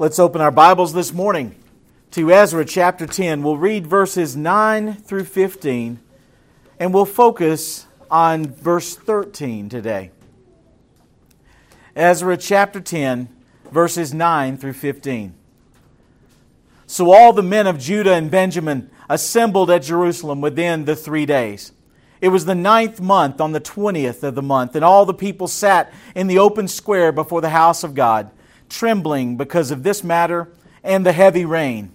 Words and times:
Let's 0.00 0.18
open 0.18 0.40
our 0.40 0.50
Bibles 0.50 0.94
this 0.94 1.12
morning 1.12 1.56
to 2.12 2.32
Ezra 2.32 2.64
chapter 2.64 3.06
10. 3.06 3.42
We'll 3.42 3.58
read 3.58 3.86
verses 3.86 4.34
9 4.34 4.94
through 4.94 5.26
15, 5.26 6.00
and 6.78 6.94
we'll 6.94 7.04
focus 7.04 7.86
on 8.10 8.46
verse 8.46 8.96
13 8.96 9.68
today. 9.68 10.10
Ezra 11.94 12.38
chapter 12.38 12.80
10, 12.80 13.28
verses 13.70 14.14
9 14.14 14.56
through 14.56 14.72
15. 14.72 15.34
So 16.86 17.12
all 17.12 17.34
the 17.34 17.42
men 17.42 17.66
of 17.66 17.78
Judah 17.78 18.14
and 18.14 18.30
Benjamin 18.30 18.90
assembled 19.10 19.70
at 19.70 19.82
Jerusalem 19.82 20.40
within 20.40 20.86
the 20.86 20.96
three 20.96 21.26
days. 21.26 21.72
It 22.22 22.28
was 22.28 22.46
the 22.46 22.54
ninth 22.54 23.02
month 23.02 23.38
on 23.38 23.52
the 23.52 23.60
twentieth 23.60 24.24
of 24.24 24.34
the 24.34 24.40
month, 24.40 24.74
and 24.74 24.82
all 24.82 25.04
the 25.04 25.12
people 25.12 25.46
sat 25.46 25.92
in 26.14 26.26
the 26.26 26.38
open 26.38 26.68
square 26.68 27.12
before 27.12 27.42
the 27.42 27.50
house 27.50 27.84
of 27.84 27.94
God, 27.94 28.30
trembling 28.70 29.36
because 29.36 29.70
of 29.70 29.82
this 29.82 30.02
matter 30.02 30.48
and 30.82 31.04
the 31.04 31.12
heavy 31.12 31.44
rain. 31.44 31.90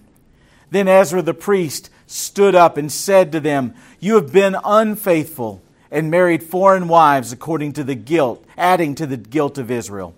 Then 0.70 0.86
Ezra 0.86 1.22
the 1.22 1.34
priest 1.34 1.90
stood 2.06 2.54
up 2.54 2.76
and 2.76 2.90
said 2.90 3.32
to 3.32 3.40
them, 3.40 3.74
You 3.98 4.14
have 4.14 4.32
been 4.32 4.56
unfaithful 4.64 5.62
and 5.90 6.10
married 6.10 6.42
foreign 6.42 6.88
wives 6.88 7.32
according 7.32 7.72
to 7.74 7.84
the 7.84 7.94
guilt, 7.94 8.44
adding 8.56 8.94
to 8.96 9.06
the 9.06 9.16
guilt 9.16 9.58
of 9.58 9.70
Israel. 9.70 10.14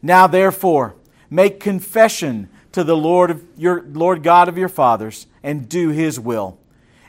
Now 0.00 0.26
therefore, 0.26 0.94
make 1.30 1.60
confession 1.60 2.48
to 2.72 2.84
the 2.84 2.96
Lord, 2.96 3.30
of 3.30 3.44
your, 3.56 3.82
Lord 3.82 4.22
God 4.22 4.48
of 4.48 4.58
your 4.58 4.68
fathers 4.68 5.26
and 5.42 5.68
do 5.68 5.90
his 5.90 6.20
will, 6.20 6.58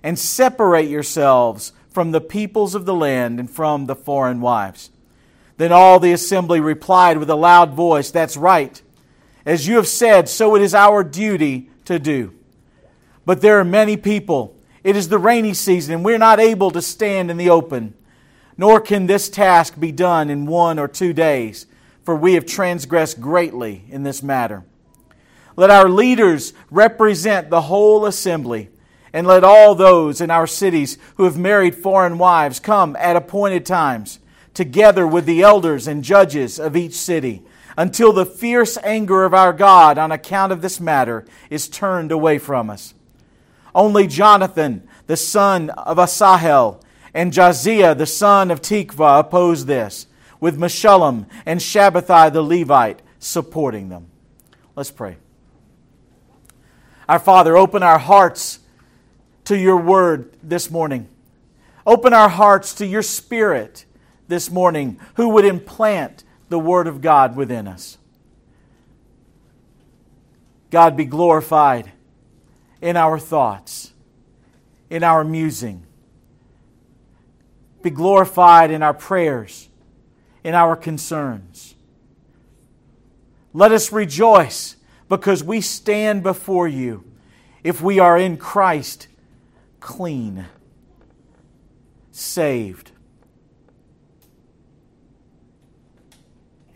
and 0.01 0.17
separate 0.17 0.89
yourselves 0.89 1.73
from 1.89 2.11
the 2.11 2.21
peoples 2.21 2.75
of 2.75 2.85
the 2.85 2.93
land 2.93 3.39
and 3.39 3.49
from 3.49 3.85
the 3.85 3.95
foreign 3.95 4.41
wives. 4.41 4.89
Then 5.57 5.71
all 5.73 5.99
the 5.99 6.13
assembly 6.13 6.61
replied 6.61 7.17
with 7.17 7.29
a 7.29 7.35
loud 7.35 7.73
voice, 7.73 8.11
That's 8.11 8.37
right. 8.37 8.81
As 9.49 9.67
you 9.67 9.77
have 9.77 9.87
said, 9.87 10.29
so 10.29 10.53
it 10.53 10.61
is 10.61 10.75
our 10.75 11.03
duty 11.03 11.71
to 11.85 11.97
do. 11.97 12.35
But 13.25 13.41
there 13.41 13.59
are 13.59 13.65
many 13.65 13.97
people. 13.97 14.55
It 14.83 14.95
is 14.95 15.09
the 15.09 15.17
rainy 15.17 15.55
season, 15.55 15.95
and 15.95 16.05
we're 16.05 16.19
not 16.19 16.39
able 16.39 16.69
to 16.69 16.83
stand 16.83 17.31
in 17.31 17.37
the 17.37 17.49
open. 17.49 17.95
Nor 18.59 18.79
can 18.79 19.07
this 19.07 19.27
task 19.27 19.79
be 19.79 19.91
done 19.91 20.29
in 20.29 20.45
one 20.45 20.77
or 20.77 20.87
two 20.87 21.13
days, 21.13 21.65
for 22.03 22.15
we 22.15 22.35
have 22.35 22.45
transgressed 22.45 23.19
greatly 23.19 23.85
in 23.89 24.03
this 24.03 24.21
matter. 24.21 24.65
Let 25.55 25.71
our 25.71 25.89
leaders 25.89 26.53
represent 26.69 27.49
the 27.49 27.61
whole 27.61 28.05
assembly, 28.05 28.69
and 29.11 29.25
let 29.25 29.43
all 29.43 29.73
those 29.73 30.21
in 30.21 30.29
our 30.29 30.45
cities 30.45 30.99
who 31.15 31.23
have 31.23 31.39
married 31.39 31.73
foreign 31.73 32.19
wives 32.19 32.59
come 32.59 32.95
at 32.97 33.15
appointed 33.15 33.65
times, 33.65 34.19
together 34.53 35.07
with 35.07 35.25
the 35.25 35.41
elders 35.41 35.87
and 35.87 36.03
judges 36.03 36.59
of 36.59 36.77
each 36.77 36.93
city, 36.93 37.41
until 37.79 38.11
the 38.11 38.25
fierce 38.25 38.77
anger 38.83 39.23
of 39.23 39.33
our 39.33 39.53
God 39.53 39.97
on 39.97 40.11
account 40.11 40.51
of 40.51 40.61
this 40.61 40.81
matter 40.81 41.25
is 41.49 41.69
turned 41.69 42.11
away 42.11 42.37
from 42.37 42.69
us. 42.69 42.93
Only 43.73 44.05
Jonathan, 44.05 44.85
the 45.07 45.15
son 45.15 45.69
of 45.69 45.97
Asahel, 45.97 46.83
and 47.13 47.31
Jahzeiah, 47.31 47.97
the 47.97 48.05
son 48.05 48.51
of 48.51 48.61
Tikvah, 48.61 49.21
opposed 49.21 49.65
this, 49.65 50.07
with 50.41 50.59
Meshullam 50.59 51.25
and 51.45 51.61
Shabbethai 51.61 52.33
the 52.33 52.41
Levite 52.41 53.01
supporting 53.17 53.87
them. 53.87 54.07
Let's 54.75 54.91
pray. 54.91 55.15
Our 57.07 57.19
Father, 57.19 57.55
open 57.55 57.81
our 57.81 57.97
hearts 57.97 58.59
to 59.45 59.57
your 59.57 59.77
word 59.77 60.35
this 60.43 60.69
morning. 60.69 61.07
Open 61.87 62.11
our 62.11 62.29
hearts 62.29 62.73
to 62.75 62.85
your 62.85 63.03
spirit 63.03 63.85
this 64.27 64.51
morning, 64.51 64.99
who 65.15 65.29
would 65.29 65.45
implant 65.45 66.25
the 66.49 66.59
word 66.59 66.87
of 66.87 67.01
God 67.01 67.35
within 67.35 67.67
us. 67.67 67.97
God 70.69 70.97
be 70.97 71.05
glorified 71.05 71.91
in 72.81 72.95
our 72.95 73.17
thoughts, 73.17 73.93
in 74.89 75.03
our 75.03 75.23
musing. 75.23 75.85
Be 77.81 77.89
glorified 77.89 78.71
in 78.71 78.83
our 78.83 78.93
prayers, 78.93 79.69
in 80.43 80.53
our 80.53 80.75
concerns. 80.75 81.75
Let 83.53 83.71
us 83.71 83.91
rejoice 83.91 84.75
because 85.07 85.43
we 85.43 85.61
stand 85.61 86.21
before 86.21 86.67
you, 86.67 87.03
if 87.63 87.81
we 87.81 87.99
are 87.99 88.17
in 88.17 88.37
Christ, 88.37 89.07
clean, 89.79 90.45
saved. 92.11 92.88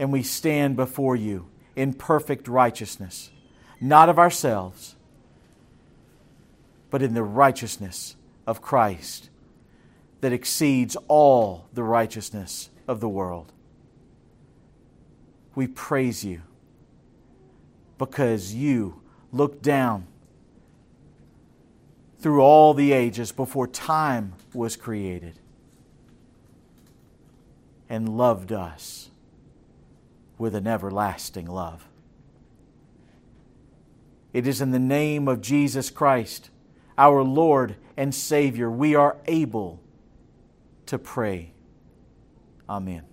And 0.04 0.12
we 0.12 0.22
stand 0.22 0.76
before 0.76 1.16
you 1.16 1.48
in 1.78 1.94
perfect 1.94 2.50
righteousness, 2.50 3.32
not 3.80 4.10
of 4.10 4.20
ourselves, 4.20 4.98
but 6.90 7.02
in 7.02 7.14
the 7.14 7.24
righteousness 7.24 8.18
of 8.46 8.62
Christ 8.62 9.30
that 10.20 10.34
exceeds 10.34 10.98
all 11.08 11.70
the 11.72 11.84
righteousness 11.84 12.70
of 12.86 13.00
the 13.00 13.08
world. 13.08 13.54
We 15.56 15.68
praise 15.68 16.26
you 16.26 16.42
because 17.98 18.54
you 18.54 19.04
looked 19.32 19.62
down 19.62 20.08
through 22.20 22.42
all 22.42 22.74
the 22.74 22.92
ages 22.92 23.32
before 23.32 23.68
time 23.68 24.34
was 24.54 24.76
created 24.76 25.40
and 27.88 28.18
loved 28.18 28.52
us 28.52 29.10
with 30.44 30.56
an 30.56 30.68
everlasting 30.68 31.46
love. 31.46 31.88
It 34.34 34.46
is 34.46 34.60
in 34.60 34.72
the 34.72 34.78
name 34.78 35.30
of 35.30 35.40
Jesus 35.40 35.90
Christ, 35.90 36.50
our 36.98 37.24
Lord 37.24 37.78
and 37.96 38.14
Savior, 38.14 38.70
we 38.70 38.94
are 38.94 39.16
able 39.26 39.80
to 40.88 41.00
pray. 41.00 41.54
Amen. 42.68 43.04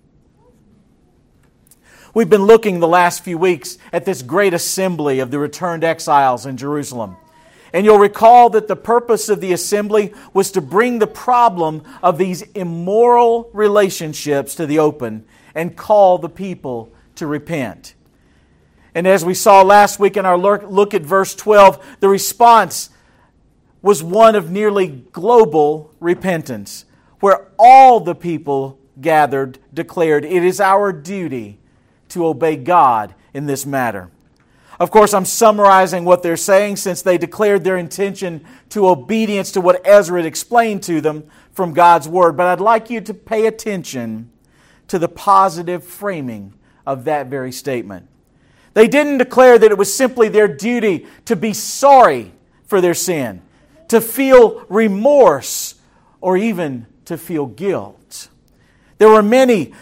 We've 2.13 2.29
been 2.29 2.43
looking 2.43 2.81
the 2.81 2.87
last 2.89 3.23
few 3.23 3.37
weeks 3.37 3.77
at 3.93 4.03
this 4.03 4.21
great 4.21 4.53
assembly 4.53 5.19
of 5.21 5.31
the 5.31 5.39
returned 5.39 5.85
exiles 5.85 6.45
in 6.45 6.57
Jerusalem. 6.57 7.15
And 7.71 7.85
you'll 7.85 7.97
recall 7.97 8.49
that 8.49 8.67
the 8.67 8.75
purpose 8.75 9.29
of 9.29 9.39
the 9.39 9.53
assembly 9.53 10.13
was 10.33 10.51
to 10.51 10.59
bring 10.59 10.99
the 10.99 11.07
problem 11.07 11.83
of 12.03 12.17
these 12.17 12.41
immoral 12.41 13.49
relationships 13.53 14.53
to 14.55 14.65
the 14.65 14.79
open 14.79 15.23
and 15.55 15.77
call 15.77 16.17
the 16.17 16.27
people 16.27 16.91
to 17.21 17.27
repent. 17.27 17.93
And 18.95 19.05
as 19.05 19.23
we 19.23 19.35
saw 19.35 19.61
last 19.61 19.99
week 19.99 20.17
in 20.17 20.25
our 20.25 20.39
look 20.39 20.95
at 20.95 21.03
verse 21.03 21.35
12, 21.35 21.97
the 21.99 22.09
response 22.09 22.89
was 23.83 24.01
one 24.01 24.35
of 24.35 24.49
nearly 24.49 24.87
global 24.87 25.93
repentance, 25.99 26.85
where 27.19 27.47
all 27.59 27.99
the 27.99 28.15
people 28.15 28.79
gathered 28.99 29.59
declared, 29.71 30.25
It 30.25 30.43
is 30.43 30.59
our 30.59 30.91
duty 30.91 31.59
to 32.09 32.25
obey 32.25 32.55
God 32.55 33.13
in 33.35 33.45
this 33.45 33.67
matter. 33.67 34.09
Of 34.79 34.89
course, 34.89 35.13
I'm 35.13 35.25
summarizing 35.25 36.05
what 36.05 36.23
they're 36.23 36.35
saying 36.35 36.77
since 36.77 37.03
they 37.03 37.19
declared 37.19 37.63
their 37.63 37.77
intention 37.77 38.43
to 38.69 38.89
obedience 38.89 39.51
to 39.51 39.61
what 39.61 39.85
Ezra 39.85 40.23
had 40.23 40.25
explained 40.25 40.81
to 40.83 41.01
them 41.01 41.25
from 41.51 41.73
God's 41.73 42.07
Word. 42.07 42.35
But 42.35 42.47
I'd 42.47 42.59
like 42.59 42.89
you 42.89 42.99
to 43.01 43.13
pay 43.13 43.45
attention 43.45 44.31
to 44.87 44.97
the 44.97 45.07
positive 45.07 45.83
framing 45.83 46.55
of 46.85 47.05
that 47.05 47.27
very 47.27 47.51
statement. 47.51 48.07
They 48.73 48.87
didn't 48.87 49.17
declare 49.17 49.57
that 49.57 49.71
it 49.71 49.77
was 49.77 49.93
simply 49.93 50.29
their 50.29 50.47
duty 50.47 51.05
to 51.25 51.35
be 51.35 51.53
sorry 51.53 52.31
for 52.65 52.79
their 52.81 52.93
sin, 52.93 53.41
to 53.89 53.99
feel 53.99 54.65
remorse, 54.69 55.75
or 56.21 56.37
even 56.37 56.85
to 57.05 57.17
feel 57.17 57.45
guilt. 57.45 58.29
There 58.97 59.09
were 59.09 59.23
many 59.23 59.73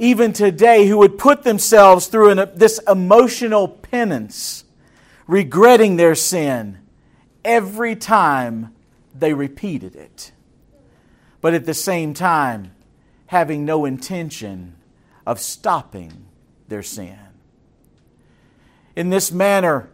even 0.00 0.32
today, 0.32 0.86
who 0.86 0.96
would 0.96 1.18
put 1.18 1.42
themselves 1.42 2.06
through 2.06 2.30
an, 2.30 2.50
this 2.54 2.80
emotional 2.88 3.68
penance, 3.68 4.64
regretting 5.26 5.96
their 5.96 6.14
sin 6.14 6.78
every 7.44 7.94
time 7.94 8.74
they 9.14 9.34
repeated 9.34 9.94
it. 9.94 10.32
But 11.42 11.52
at 11.52 11.66
the 11.66 11.74
same 11.74 12.14
time, 12.14 12.72
having 13.26 13.66
no 13.66 13.84
intention 13.84 14.74
of 15.30 15.38
stopping 15.38 16.26
their 16.66 16.82
sin. 16.82 17.16
In 18.96 19.10
this 19.10 19.30
manner, 19.30 19.88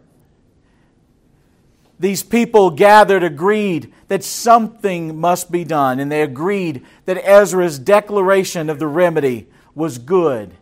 these 1.99 2.23
people 2.23 2.71
gathered 2.71 3.21
agreed 3.21 3.93
that 4.07 4.23
something 4.23 5.19
must 5.19 5.51
be 5.51 5.63
done, 5.63 5.99
and 5.99 6.11
they 6.11 6.23
agreed 6.23 6.83
that 7.05 7.23
Ezra's 7.23 7.77
declaration 7.77 8.67
of 8.67 8.79
the 8.79 8.87
remedy 8.87 9.47
was 9.75 9.99
good 9.99 10.55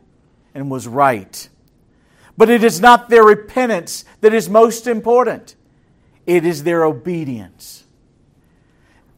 and 0.53 0.69
was 0.69 0.89
right. 0.89 1.47
But 2.35 2.49
it 2.49 2.61
is 2.61 2.81
not 2.81 3.07
their 3.07 3.23
repentance 3.23 4.03
that 4.19 4.33
is 4.33 4.49
most 4.49 4.87
important, 4.87 5.55
it 6.25 6.45
is 6.45 6.65
their 6.65 6.83
obedience. 6.83 7.85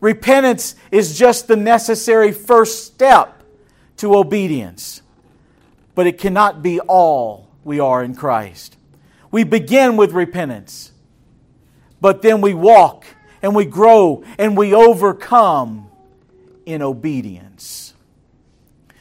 Repentance 0.01 0.75
is 0.91 1.17
just 1.17 1.47
the 1.47 1.55
necessary 1.55 2.31
first 2.31 2.85
step 2.85 3.41
to 3.97 4.15
obedience, 4.15 5.01
but 5.97 6.05
it 6.05 6.19
cannot 6.19 6.61
be 6.61 6.79
all 6.81 7.49
we 7.63 7.79
are 7.79 8.03
in 8.03 8.13
Christ. 8.13 8.77
We 9.31 9.43
begin 9.43 9.97
with 9.97 10.11
repentance, 10.11 10.91
but 11.99 12.21
then 12.21 12.39
we 12.39 12.53
walk 12.53 13.03
and 13.41 13.55
we 13.55 13.65
grow 13.65 14.23
and 14.37 14.55
we 14.55 14.75
overcome 14.75 15.89
in 16.67 16.83
obedience. 16.83 17.95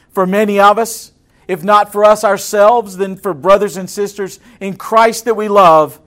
For 0.09 0.25
many 0.25 0.59
of 0.59 0.79
us, 0.79 1.11
if 1.47 1.63
not 1.63 1.91
for 1.91 2.03
us 2.03 2.23
ourselves, 2.23 2.97
then 2.97 3.15
for 3.15 3.35
brothers 3.35 3.77
and 3.77 3.87
sisters 3.87 4.39
in 4.59 4.75
Christ 4.75 5.25
that 5.25 5.35
we 5.35 5.49
love, 5.49 6.01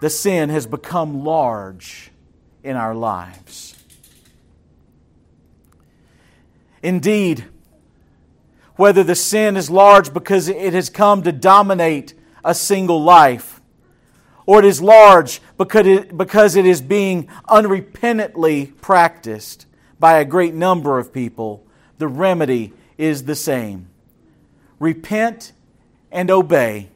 the 0.00 0.08
sin 0.08 0.48
has 0.48 0.66
become 0.66 1.22
large 1.22 2.10
in 2.64 2.76
our 2.76 2.94
lives. 2.94 3.76
Indeed, 6.82 7.44
whether 8.80 9.04
the 9.04 9.14
sin 9.14 9.58
is 9.58 9.68
large 9.68 10.10
because 10.14 10.48
it 10.48 10.72
has 10.72 10.88
come 10.88 11.22
to 11.22 11.30
dominate 11.30 12.14
a 12.42 12.54
single 12.54 13.02
life, 13.02 13.60
or 14.46 14.60
it 14.60 14.64
is 14.64 14.80
large 14.80 15.42
because 15.58 15.86
it, 15.86 16.16
because 16.16 16.56
it 16.56 16.64
is 16.64 16.80
being 16.80 17.28
unrepentantly 17.46 18.74
practiced 18.80 19.66
by 19.98 20.14
a 20.14 20.24
great 20.24 20.54
number 20.54 20.98
of 20.98 21.12
people, 21.12 21.62
the 21.98 22.08
remedy 22.08 22.72
is 22.96 23.24
the 23.24 23.34
same 23.34 23.86
repent 24.78 25.52
and 26.10 26.30
obey, 26.30 26.88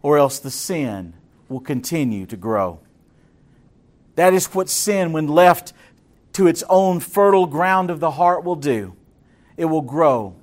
or 0.00 0.16
else 0.16 0.38
the 0.38 0.48
sin 0.48 1.12
will 1.48 1.58
continue 1.58 2.24
to 2.24 2.36
grow. 2.36 2.78
That 4.14 4.32
is 4.32 4.46
what 4.54 4.68
sin, 4.68 5.10
when 5.10 5.26
left 5.26 5.72
to 6.34 6.46
its 6.46 6.62
own 6.68 7.00
fertile 7.00 7.46
ground 7.46 7.90
of 7.90 7.98
the 7.98 8.12
heart, 8.12 8.44
will 8.44 8.54
do. 8.54 8.94
It 9.56 9.64
will 9.64 9.82
grow 9.82 10.36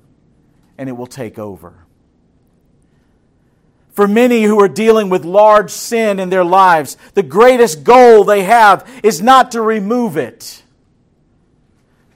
and 0.78 0.88
it 0.88 0.92
will 0.92 1.06
take 1.06 1.38
over. 1.38 1.86
For 3.90 4.06
many 4.06 4.42
who 4.42 4.60
are 4.60 4.68
dealing 4.68 5.08
with 5.08 5.24
large 5.24 5.70
sin 5.70 6.20
in 6.20 6.28
their 6.28 6.44
lives, 6.44 6.98
the 7.14 7.22
greatest 7.22 7.82
goal 7.82 8.24
they 8.24 8.42
have 8.42 8.86
is 9.02 9.22
not 9.22 9.52
to 9.52 9.62
remove 9.62 10.18
it, 10.18 10.62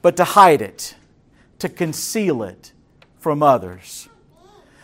but 0.03 0.15
to 0.17 0.23
hide 0.23 0.61
it, 0.61 0.95
to 1.57 1.69
conceal 1.69 2.43
it 2.43 2.71
from 3.17 3.41
others. 3.41 4.07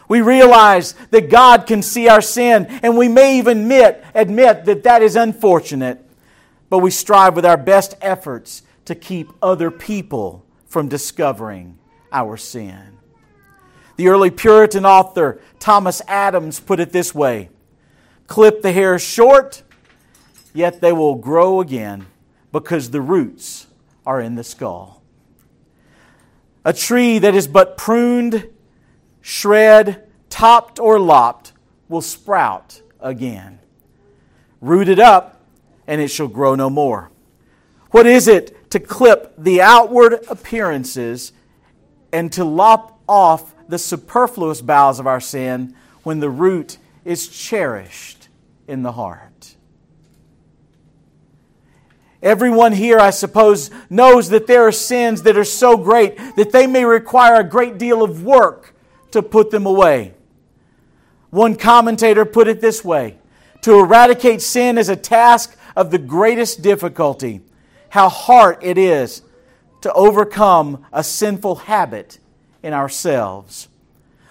We 0.07 0.21
realize 0.21 0.93
that 1.11 1.29
God 1.29 1.67
can 1.67 1.83
see 1.83 2.07
our 2.07 2.21
sin, 2.21 2.65
and 2.81 2.97
we 2.97 3.07
may 3.07 3.37
even 3.37 3.59
admit, 3.59 4.03
admit 4.15 4.65
that 4.65 4.83
that 4.83 5.03
is 5.03 5.15
unfortunate, 5.15 6.03
but 6.69 6.79
we 6.79 6.91
strive 6.91 7.35
with 7.35 7.45
our 7.45 7.57
best 7.57 7.95
efforts 8.01 8.63
to 8.85 8.95
keep 8.95 9.29
other 9.41 9.69
people 9.69 10.45
from 10.65 10.87
discovering 10.87 11.77
our 12.11 12.37
sin. 12.37 12.97
The 13.97 14.07
early 14.07 14.31
Puritan 14.31 14.85
author 14.85 15.41
Thomas 15.59 16.01
Adams 16.07 16.59
put 16.59 16.79
it 16.79 16.91
this 16.91 17.13
way 17.13 17.49
Clip 18.27 18.61
the 18.61 18.71
hair 18.71 18.97
short, 18.99 19.63
yet 20.53 20.81
they 20.81 20.91
will 20.91 21.15
grow 21.15 21.59
again 21.59 22.05
because 22.51 22.91
the 22.91 23.01
roots 23.01 23.67
are 24.05 24.21
in 24.21 24.35
the 24.35 24.43
skull. 24.43 25.01
A 26.63 26.73
tree 26.73 27.19
that 27.19 27.33
is 27.33 27.47
but 27.47 27.77
pruned, 27.77 28.49
shred, 29.21 30.07
topped, 30.29 30.79
or 30.79 30.99
lopped 30.99 31.53
will 31.87 32.01
sprout 32.01 32.81
again. 32.99 33.59
Root 34.59 34.89
it 34.89 34.99
up, 34.99 35.41
and 35.87 36.01
it 36.01 36.09
shall 36.09 36.27
grow 36.27 36.55
no 36.55 36.69
more. 36.69 37.09
What 37.91 38.05
is 38.05 38.27
it 38.27 38.69
to 38.71 38.79
clip 38.79 39.33
the 39.37 39.61
outward 39.61 40.25
appearances 40.29 41.31
and 42.11 42.31
to 42.33 42.43
lop 42.43 42.99
off 43.07 43.55
the 43.67 43.79
superfluous 43.79 44.61
boughs 44.61 44.99
of 44.99 45.07
our 45.07 45.19
sin 45.19 45.75
when 46.03 46.19
the 46.19 46.29
root 46.29 46.77
is 47.05 47.27
cherished 47.27 48.27
in 48.67 48.83
the 48.83 48.93
heart. 48.93 49.55
Everyone 52.21 52.73
here, 52.73 52.99
I 52.99 53.11
suppose, 53.11 53.69
knows 53.89 54.29
that 54.29 54.47
there 54.47 54.67
are 54.67 54.71
sins 54.71 55.21
that 55.23 55.37
are 55.37 55.43
so 55.43 55.77
great 55.77 56.17
that 56.35 56.51
they 56.51 56.65
may 56.65 56.83
require 56.83 57.35
a 57.35 57.43
great 57.43 57.77
deal 57.77 58.03
of 58.03 58.23
work 58.23 58.73
to 59.11 59.21
put 59.21 59.51
them 59.51 59.65
away. 59.65 60.13
One 61.29 61.55
commentator 61.55 62.25
put 62.25 62.47
it 62.47 62.61
this 62.61 62.83
way 62.83 63.17
To 63.61 63.79
eradicate 63.79 64.41
sin 64.41 64.77
is 64.77 64.89
a 64.89 64.95
task 64.95 65.57
of 65.75 65.91
the 65.91 65.99
greatest 65.99 66.61
difficulty. 66.61 67.41
How 67.89 68.09
hard 68.09 68.57
it 68.61 68.77
is 68.77 69.21
to 69.81 69.93
overcome 69.93 70.85
a 70.91 71.03
sinful 71.03 71.55
habit 71.55 72.19
in 72.63 72.73
ourselves. 72.73 73.67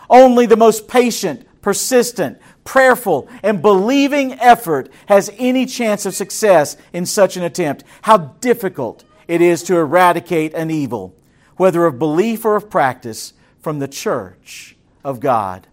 Only 0.08 0.46
the 0.46 0.56
most 0.56 0.88
patient, 0.88 1.46
persistent, 1.62 2.38
prayerful, 2.64 3.28
and 3.43 3.62
believing 3.62 4.32
effort 4.34 4.90
has 5.06 5.32
any 5.38 5.67
chance 5.67 6.06
of 6.06 6.14
success 6.14 6.76
in 6.93 7.06
such 7.06 7.37
an 7.37 7.43
attempt. 7.43 7.84
How 8.02 8.17
difficult 8.19 9.05
it 9.26 9.40
is 9.40 9.62
to 9.64 9.76
eradicate 9.76 10.55
an 10.55 10.70
evil, 10.70 11.14
whether 11.56 11.87
of 11.87 11.99
belief 11.99 12.44
or 12.44 12.56
of 12.56 12.70
practice, 12.70 13.32
from 13.61 13.81
the 13.81 13.88
church 13.88 14.76
of 15.02 15.19
God. 15.19 15.67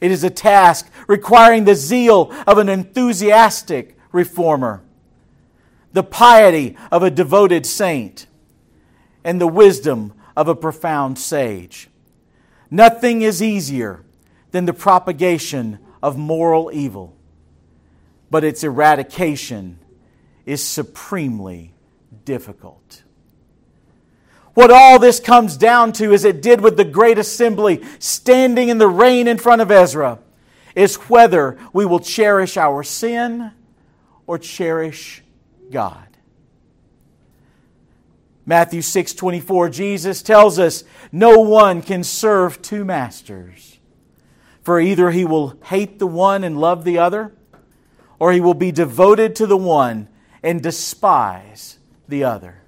It 0.00 0.12
is 0.12 0.22
a 0.22 0.30
task 0.30 0.88
requiring 1.08 1.64
the 1.64 1.74
zeal 1.74 2.32
of 2.46 2.58
an 2.58 2.68
enthusiastic 2.68 3.98
reformer, 4.12 4.82
the 5.92 6.04
piety 6.04 6.76
of 6.92 7.02
a 7.02 7.10
devoted 7.10 7.66
saint, 7.66 8.26
and 9.24 9.40
the 9.40 9.48
wisdom 9.48 10.12
of 10.36 10.48
a 10.48 10.54
profound 10.54 11.18
sage. 11.18 11.88
Nothing 12.70 13.22
is 13.22 13.42
easier 13.42 14.04
than 14.50 14.66
the 14.66 14.72
propagation 14.72 15.78
of 16.02 16.18
moral 16.18 16.70
evil, 16.72 17.16
but 18.30 18.44
its 18.44 18.62
eradication 18.62 19.78
is 20.44 20.62
supremely 20.62 21.74
difficult. 22.24 23.02
What 24.54 24.70
all 24.70 24.98
this 24.98 25.20
comes 25.20 25.56
down 25.56 25.92
to, 25.92 26.12
as 26.14 26.24
it 26.24 26.40
did 26.40 26.60
with 26.60 26.76
the 26.76 26.84
great 26.84 27.18
assembly 27.18 27.84
standing 27.98 28.68
in 28.68 28.78
the 28.78 28.88
rain 28.88 29.28
in 29.28 29.36
front 29.36 29.60
of 29.60 29.70
Ezra, 29.70 30.18
is 30.74 30.96
whether 31.10 31.58
we 31.72 31.84
will 31.84 32.00
cherish 32.00 32.56
our 32.56 32.82
sin 32.82 33.52
or 34.26 34.38
cherish 34.38 35.22
God. 35.70 36.15
Matthew 38.48 38.80
6 38.80 39.12
24, 39.12 39.68
Jesus 39.70 40.22
tells 40.22 40.58
us, 40.60 40.84
No 41.10 41.40
one 41.40 41.82
can 41.82 42.04
serve 42.04 42.62
two 42.62 42.84
masters. 42.84 43.80
For 44.62 44.80
either 44.80 45.10
he 45.10 45.24
will 45.24 45.58
hate 45.64 45.98
the 45.98 46.06
one 46.06 46.44
and 46.44 46.58
love 46.58 46.84
the 46.84 46.98
other, 46.98 47.34
or 48.20 48.32
he 48.32 48.40
will 48.40 48.54
be 48.54 48.72
devoted 48.72 49.34
to 49.36 49.46
the 49.46 49.56
one 49.56 50.08
and 50.42 50.62
despise 50.62 51.78
the 52.08 52.22
other. 52.22 52.62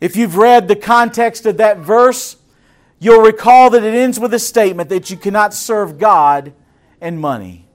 If 0.00 0.16
you've 0.16 0.36
read 0.36 0.66
the 0.66 0.76
context 0.76 1.46
of 1.46 1.56
that 1.58 1.78
verse, 1.78 2.36
you'll 2.98 3.22
recall 3.22 3.70
that 3.70 3.84
it 3.84 3.94
ends 3.94 4.18
with 4.20 4.34
a 4.34 4.38
statement 4.38 4.88
that 4.88 5.08
you 5.08 5.16
cannot 5.16 5.54
serve 5.54 5.98
God 5.98 6.52
and 7.00 7.20
money. 7.20 7.68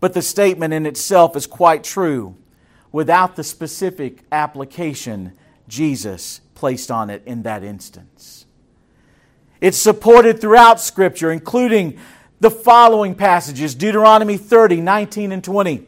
But 0.00 0.14
the 0.14 0.22
statement 0.22 0.72
in 0.74 0.86
itself 0.86 1.36
is 1.36 1.46
quite 1.46 1.84
true 1.84 2.36
without 2.96 3.36
the 3.36 3.44
specific 3.44 4.22
application 4.32 5.30
Jesus 5.68 6.40
placed 6.54 6.90
on 6.90 7.10
it 7.10 7.22
in 7.26 7.42
that 7.42 7.62
instance. 7.62 8.46
It's 9.60 9.76
supported 9.76 10.40
throughout 10.40 10.80
Scripture, 10.80 11.30
including 11.30 11.98
the 12.40 12.50
following 12.50 13.14
passages 13.14 13.74
Deuteronomy 13.74 14.38
30, 14.38 14.80
19, 14.80 15.30
and 15.30 15.44
20, 15.44 15.86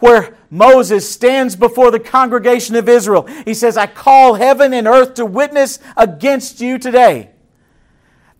where 0.00 0.36
Moses 0.50 1.08
stands 1.08 1.54
before 1.54 1.92
the 1.92 2.00
congregation 2.00 2.74
of 2.74 2.88
Israel. 2.88 3.28
He 3.44 3.54
says, 3.54 3.76
I 3.76 3.86
call 3.86 4.34
heaven 4.34 4.74
and 4.74 4.88
earth 4.88 5.14
to 5.14 5.24
witness 5.24 5.78
against 5.96 6.60
you 6.60 6.76
today 6.76 7.30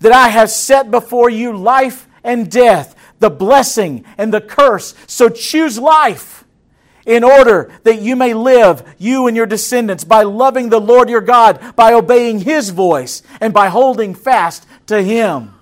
that 0.01 0.11
I 0.11 0.27
have 0.31 0.51
set 0.51 0.91
before 0.91 1.31
you 1.31 1.57
life 1.57 2.09
and 2.25 2.51
death, 2.51 2.97
the 3.21 3.31
blessing 3.31 4.05
and 4.19 4.35
the 4.35 4.41
curse. 4.41 4.97
So 5.07 5.29
choose 5.29 5.79
life 5.79 6.42
in 7.07 7.25
order 7.25 7.73
that 7.85 8.01
you 8.01 8.17
may 8.17 8.35
live, 8.35 8.95
you 8.99 9.27
and 9.27 9.37
your 9.37 9.47
descendants, 9.47 10.05
by 10.05 10.23
loving 10.23 10.69
the 10.69 10.81
Lord 10.81 11.09
your 11.09 11.21
God, 11.21 11.75
by 11.77 11.93
obeying 11.93 12.41
His 12.41 12.71
voice, 12.71 13.23
and 13.41 13.53
by 13.53 13.69
holding 13.69 14.15
fast 14.15 14.67
to 14.87 15.03
Him. 15.03 15.55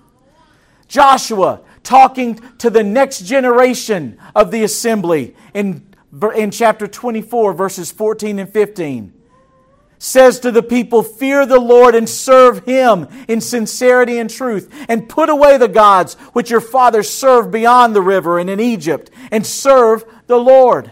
Joshua, 0.87 1.61
talking 1.83 2.35
to 2.59 2.69
the 2.69 2.83
next 2.83 3.25
generation 3.25 4.19
of 4.35 4.51
the 4.51 4.63
assembly 4.63 5.35
in, 5.53 5.87
in 6.35 6.51
chapter 6.51 6.87
24, 6.87 7.53
verses 7.53 7.91
14 7.91 8.39
and 8.39 8.49
15, 8.49 9.13
says 9.97 10.39
to 10.39 10.51
the 10.51 10.63
people, 10.63 11.03
Fear 11.03 11.45
the 11.45 11.59
Lord 11.59 11.95
and 11.95 12.09
serve 12.09 12.65
Him 12.65 13.07
in 13.27 13.41
sincerity 13.41 14.17
and 14.17 14.29
truth, 14.29 14.71
and 14.89 15.07
put 15.09 15.29
away 15.29 15.57
the 15.57 15.67
gods 15.67 16.15
which 16.33 16.51
your 16.51 16.61
fathers 16.61 17.09
served 17.09 17.51
beyond 17.51 17.95
the 17.95 18.01
river 18.01 18.37
and 18.37 18.49
in 18.49 18.59
Egypt, 18.59 19.09
and 19.31 19.45
serve 19.45 20.03
the 20.27 20.37
Lord. 20.37 20.91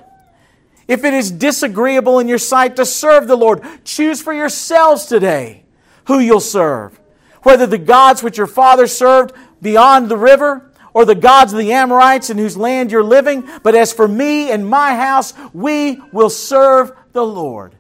If 0.90 1.04
it 1.04 1.14
is 1.14 1.30
disagreeable 1.30 2.18
in 2.18 2.28
your 2.28 2.40
sight 2.40 2.76
to 2.78 2.86
serve 2.86 3.28
the 3.28 3.38
Lord, 3.38 3.64
choose 3.86 4.24
for 4.24 4.34
yourselves 4.34 5.06
today 5.06 5.64
who 6.08 6.18
you'll 6.18 6.40
serve. 6.40 7.00
Whether 7.44 7.68
the 7.68 7.78
gods 7.78 8.24
which 8.24 8.40
your 8.40 8.48
fathers 8.48 8.92
served 8.92 9.34
beyond 9.62 10.10
the 10.10 10.18
river, 10.18 10.72
or 10.92 11.06
the 11.06 11.14
gods 11.14 11.54
of 11.54 11.60
the 11.60 11.72
Amorites 11.72 12.32
in 12.32 12.40
whose 12.40 12.58
land 12.58 12.92
you're 12.92 13.04
living, 13.04 13.48
but 13.62 13.76
as 13.76 13.94
for 13.94 14.08
me 14.08 14.50
and 14.50 14.68
my 14.68 14.96
house, 14.96 15.36
we 15.54 16.02
will 16.12 16.32
serve 16.32 16.92
the 17.14 17.24
Lord. 17.24 17.76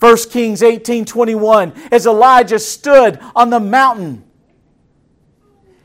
1 0.00 0.16
Kings 0.30 0.62
18 0.62 1.04
21, 1.04 1.74
as 1.92 2.06
Elijah 2.06 2.58
stood 2.58 3.20
on 3.36 3.50
the 3.50 3.60
mountain 3.60 4.24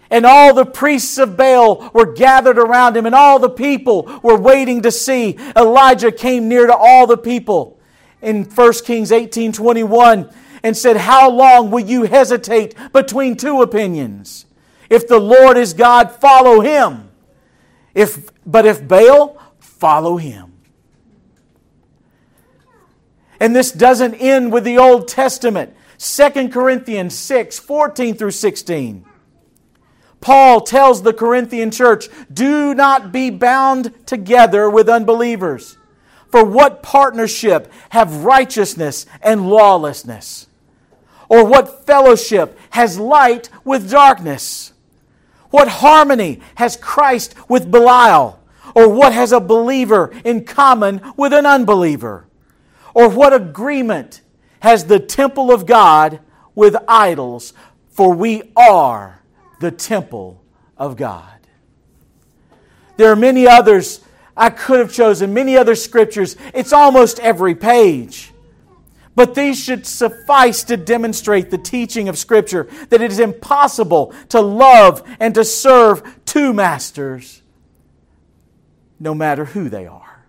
and 0.10 0.26
all 0.26 0.54
the 0.54 0.66
priests 0.66 1.18
of 1.18 1.38
Baal 1.38 1.90
were 1.94 2.14
gathered 2.14 2.58
around 2.58 2.96
him, 2.96 3.06
and 3.06 3.16
all 3.16 3.40
the 3.40 3.50
people 3.50 4.20
were 4.24 4.38
waiting 4.38 4.82
to 4.84 4.92
see. 4.92 5.38
Elijah 5.56 6.12
came 6.12 6.48
near 6.48 6.68
to 6.68 6.76
all 6.76 7.08
the 7.08 7.18
people 7.18 7.80
in 8.22 8.46
1 8.46 8.74
Kings 8.86 9.12
18 9.12 9.52
21 9.54 10.30
and 10.64 10.76
said, 10.76 10.98
How 10.98 11.30
long 11.30 11.72
will 11.72 11.86
you 11.86 12.04
hesitate 12.04 12.76
between 12.92 13.36
two 13.36 13.62
opinions? 13.62 14.46
If 14.90 15.08
the 15.08 15.20
Lord 15.20 15.58
is 15.58 15.74
God, 15.74 16.12
follow 16.12 16.62
him. 16.62 17.10
If, 17.94 18.32
but 18.46 18.66
if 18.66 18.88
Baal, 18.88 19.42
follow 19.60 20.18
him. 20.18 20.54
And 23.40 23.56
this 23.56 23.72
doesn't 23.72 24.16
end 24.16 24.52
with 24.52 24.64
the 24.64 24.78
Old 24.78 25.08
Testament. 25.08 25.76
2 26.00 26.50
Corinthians 26.50 27.16
6 27.16 27.60
14 27.60 28.16
through 28.16 28.32
16. 28.32 29.06
Paul 30.28 30.60
tells 30.60 31.04
the 31.04 31.14
Corinthian 31.14 31.72
church, 31.72 32.10
do 32.34 32.74
not 32.74 33.14
be 33.14 33.30
bound 33.30 33.94
together 34.06 34.70
with 34.70 34.90
unbelievers. 34.90 35.78
For 36.28 36.44
what 36.44 36.84
partnership 36.84 37.72
have 37.92 38.26
righteousness 38.26 39.06
and 39.22 39.50
lawlessness? 39.50 40.48
Or 41.30 41.46
what 41.46 41.86
fellowship 41.86 42.60
has 42.72 43.00
light 43.00 43.50
with 43.64 43.90
darkness? 43.90 44.74
What 45.50 45.70
harmony 45.70 46.42
has 46.56 46.76
Christ 46.76 47.34
with 47.50 47.72
Belial? 47.72 48.38
Or 48.76 48.90
what 48.90 49.14
has 49.14 49.32
a 49.32 49.40
believer 49.40 50.12
in 50.26 50.44
common 50.44 51.00
with 51.16 51.32
an 51.32 51.46
unbeliever? 51.46 52.28
Or 52.94 53.08
what 53.08 53.32
agreement 53.32 54.20
has 54.60 54.84
the 54.84 55.00
temple 55.00 55.54
of 55.54 55.66
God 55.66 56.20
with 56.54 56.76
idols? 56.86 57.54
For 57.92 58.14
we 58.14 58.52
are 58.58 59.17
the 59.60 59.72
temple 59.72 60.44
of 60.78 60.98
God. 60.98 61.40
There 62.98 63.12
are 63.12 63.16
many 63.16 63.48
others 63.48 64.02
I 64.36 64.50
could 64.50 64.80
have 64.80 64.94
chosen, 64.94 65.34
many 65.34 65.58
other 65.58 65.76
scriptures. 65.76 66.36
It's 66.54 66.74
almost 66.74 67.20
every 67.20 67.56
page. 67.56 68.32
But 69.16 69.34
these 69.34 69.60
should 69.60 69.88
suffice 69.88 70.64
to 70.66 70.78
demonstrate 70.78 71.50
the 71.50 71.58
teaching 71.58 72.08
of 72.08 72.20
Scripture 72.20 72.68
that 72.90 73.02
it 73.02 73.12
is 73.12 73.20
impossible 73.20 74.14
to 74.30 74.40
love 74.40 75.02
and 75.20 75.34
to 75.34 75.44
serve 75.44 76.04
two 76.24 76.54
masters, 76.54 77.42
no 79.00 79.16
matter 79.16 79.46
who 79.46 79.70
they 79.70 79.88
are. 79.88 80.24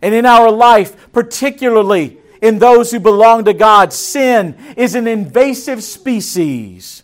And 0.00 0.14
in 0.14 0.26
our 0.26 0.48
life, 0.52 1.10
particularly 1.12 2.18
in 2.44 2.58
those 2.58 2.90
who 2.90 3.00
belong 3.00 3.46
to 3.46 3.54
God. 3.54 3.90
Sin 3.90 4.54
is 4.76 4.94
an 4.94 5.08
invasive 5.08 5.82
species, 5.82 7.02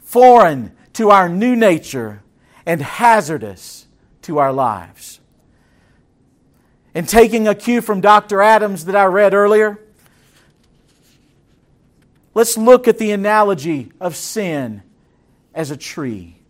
foreign 0.00 0.72
to 0.94 1.10
our 1.10 1.28
new 1.28 1.54
nature 1.54 2.20
and 2.66 2.82
hazardous 2.82 3.86
to 4.22 4.38
our 4.38 4.52
lives. 4.52 5.20
And 6.96 7.08
taking 7.08 7.46
a 7.46 7.54
cue 7.54 7.80
from 7.80 8.00
Dr. 8.00 8.42
Adams 8.42 8.86
that 8.86 8.96
I 8.96 9.04
read 9.04 9.34
earlier, 9.34 9.78
let's 12.34 12.58
look 12.58 12.88
at 12.88 12.98
the 12.98 13.12
analogy 13.12 13.92
of 14.00 14.16
sin 14.16 14.82
as 15.54 15.70
a 15.70 15.76
tree. 15.76 16.40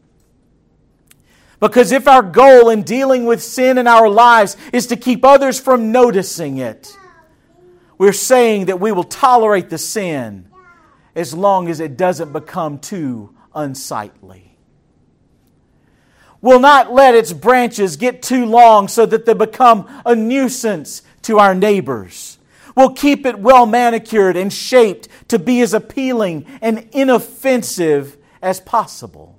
Because 1.60 1.92
if 1.92 2.08
our 2.08 2.22
goal 2.22 2.70
in 2.70 2.82
dealing 2.82 3.26
with 3.26 3.42
sin 3.42 3.76
in 3.76 3.86
our 3.86 4.08
lives 4.08 4.56
is 4.72 4.86
to 4.86 4.96
keep 4.96 5.22
others 5.22 5.60
from 5.60 5.92
noticing 5.92 6.56
it, 6.56 6.96
we're 7.98 8.12
saying 8.12 8.66
that 8.66 8.80
we 8.80 8.92
will 8.92 9.04
tolerate 9.04 9.70
the 9.70 9.78
sin 9.78 10.48
as 11.14 11.32
long 11.32 11.68
as 11.68 11.80
it 11.80 11.96
doesn't 11.96 12.32
become 12.32 12.78
too 12.78 13.34
unsightly. 13.54 14.56
We'll 16.42 16.60
not 16.60 16.92
let 16.92 17.14
its 17.14 17.32
branches 17.32 17.96
get 17.96 18.22
too 18.22 18.44
long 18.44 18.88
so 18.88 19.06
that 19.06 19.24
they 19.24 19.34
become 19.34 19.88
a 20.04 20.14
nuisance 20.14 21.02
to 21.22 21.38
our 21.38 21.54
neighbors. 21.54 22.38
We'll 22.76 22.92
keep 22.92 23.24
it 23.24 23.38
well 23.38 23.64
manicured 23.64 24.36
and 24.36 24.52
shaped 24.52 25.08
to 25.28 25.38
be 25.38 25.62
as 25.62 25.72
appealing 25.72 26.44
and 26.60 26.88
inoffensive 26.92 28.18
as 28.42 28.60
possible. 28.60 29.38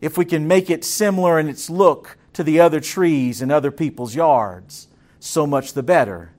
If 0.00 0.16
we 0.16 0.24
can 0.24 0.48
make 0.48 0.70
it 0.70 0.82
similar 0.82 1.38
in 1.38 1.48
its 1.48 1.68
look 1.68 2.16
to 2.32 2.42
the 2.42 2.58
other 2.58 2.80
trees 2.80 3.42
in 3.42 3.50
other 3.50 3.70
people's 3.70 4.14
yards, 4.14 4.88
so 5.18 5.46
much 5.46 5.74
the 5.74 5.82
better 5.82 6.32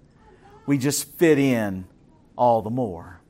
we 0.65 0.77
just 0.77 1.11
fit 1.17 1.39
in 1.39 1.85
all 2.35 2.61
the 2.61 2.69
more. 2.69 3.21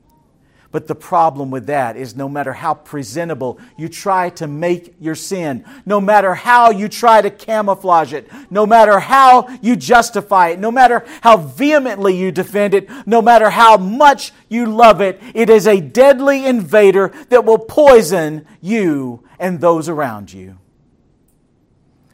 But 0.72 0.88
the 0.88 0.94
problem 0.94 1.50
with 1.50 1.66
that 1.66 1.98
is 1.98 2.16
no 2.16 2.30
matter 2.30 2.54
how 2.54 2.72
presentable 2.72 3.60
you 3.76 3.90
try 3.90 4.30
to 4.30 4.46
make 4.46 4.94
your 4.98 5.14
sin, 5.14 5.66
no 5.84 6.00
matter 6.00 6.34
how 6.34 6.70
you 6.70 6.88
try 6.88 7.20
to 7.20 7.30
camouflage 7.30 8.14
it, 8.14 8.26
no 8.50 8.64
matter 8.64 8.98
how 8.98 9.48
you 9.60 9.76
justify 9.76 10.48
it, 10.48 10.58
no 10.58 10.70
matter 10.70 11.04
how 11.20 11.36
vehemently 11.36 12.16
you 12.16 12.32
defend 12.32 12.72
it, 12.72 12.88
no 13.06 13.20
matter 13.20 13.50
how 13.50 13.76
much 13.76 14.32
you 14.48 14.64
love 14.64 15.02
it, 15.02 15.20
it 15.34 15.50
is 15.50 15.66
a 15.66 15.78
deadly 15.78 16.46
invader 16.46 17.12
that 17.28 17.44
will 17.44 17.58
poison 17.58 18.46
you 18.62 19.22
and 19.38 19.60
those 19.60 19.90
around 19.90 20.32
you, 20.32 20.58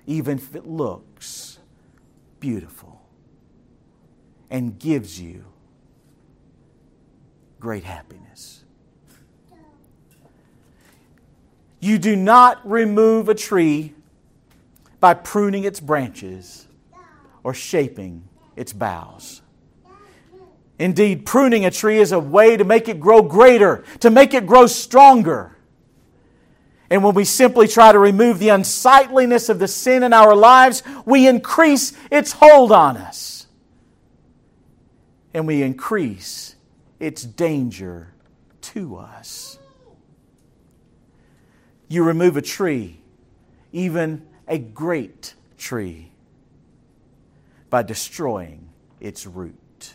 even 0.04 0.38
if 0.38 0.56
it 0.56 0.66
looks 0.66 1.60
beautiful 2.40 2.77
and 4.50 4.78
gives 4.78 5.20
you 5.20 5.44
great 7.60 7.84
happiness. 7.84 8.64
You 11.80 11.98
do 11.98 12.16
not 12.16 12.68
remove 12.68 13.28
a 13.28 13.34
tree 13.34 13.94
by 15.00 15.14
pruning 15.14 15.64
its 15.64 15.78
branches 15.78 16.66
or 17.44 17.54
shaping 17.54 18.24
its 18.56 18.72
boughs. 18.72 19.42
Indeed, 20.78 21.26
pruning 21.26 21.64
a 21.64 21.70
tree 21.70 21.98
is 21.98 22.12
a 22.12 22.18
way 22.18 22.56
to 22.56 22.64
make 22.64 22.88
it 22.88 23.00
grow 23.00 23.22
greater, 23.22 23.84
to 24.00 24.10
make 24.10 24.34
it 24.34 24.46
grow 24.46 24.66
stronger. 24.66 25.56
And 26.90 27.04
when 27.04 27.14
we 27.14 27.24
simply 27.24 27.68
try 27.68 27.92
to 27.92 27.98
remove 27.98 28.38
the 28.38 28.48
unsightliness 28.48 29.48
of 29.48 29.58
the 29.58 29.68
sin 29.68 30.02
in 30.02 30.12
our 30.12 30.34
lives, 30.34 30.82
we 31.04 31.28
increase 31.28 31.92
its 32.10 32.32
hold 32.32 32.72
on 32.72 32.96
us 32.96 33.37
and 35.38 35.46
we 35.46 35.62
increase 35.62 36.56
its 36.98 37.22
danger 37.22 38.12
to 38.60 38.96
us. 38.96 39.56
You 41.86 42.02
remove 42.02 42.36
a 42.36 42.42
tree, 42.42 42.98
even 43.70 44.26
a 44.48 44.58
great 44.58 45.34
tree, 45.56 46.10
by 47.70 47.84
destroying 47.84 48.70
its 48.98 49.26
root. 49.26 49.94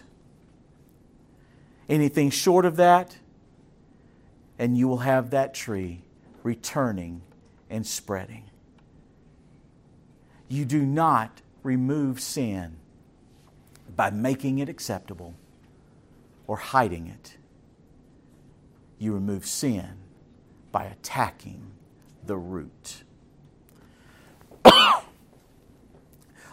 Anything 1.89 2.29
short 2.29 2.63
of 2.63 2.77
that, 2.77 3.17
and 4.57 4.77
you 4.77 4.87
will 4.87 4.99
have 4.99 5.31
that 5.31 5.53
tree 5.53 6.05
returning 6.43 7.21
and 7.69 7.85
spreading. 7.85 8.45
You 10.47 10.63
do 10.63 10.85
not 10.85 11.41
remove 11.63 12.21
sin 12.21 12.77
by 13.95 14.09
making 14.09 14.59
it 14.59 14.69
acceptable 14.69 15.35
or 16.47 16.57
hiding 16.57 17.07
it. 17.07 17.37
You 18.97 19.13
remove 19.13 19.45
sin 19.45 19.97
by 20.71 20.85
attacking 20.85 21.71
the 22.25 22.37
root. 22.37 23.03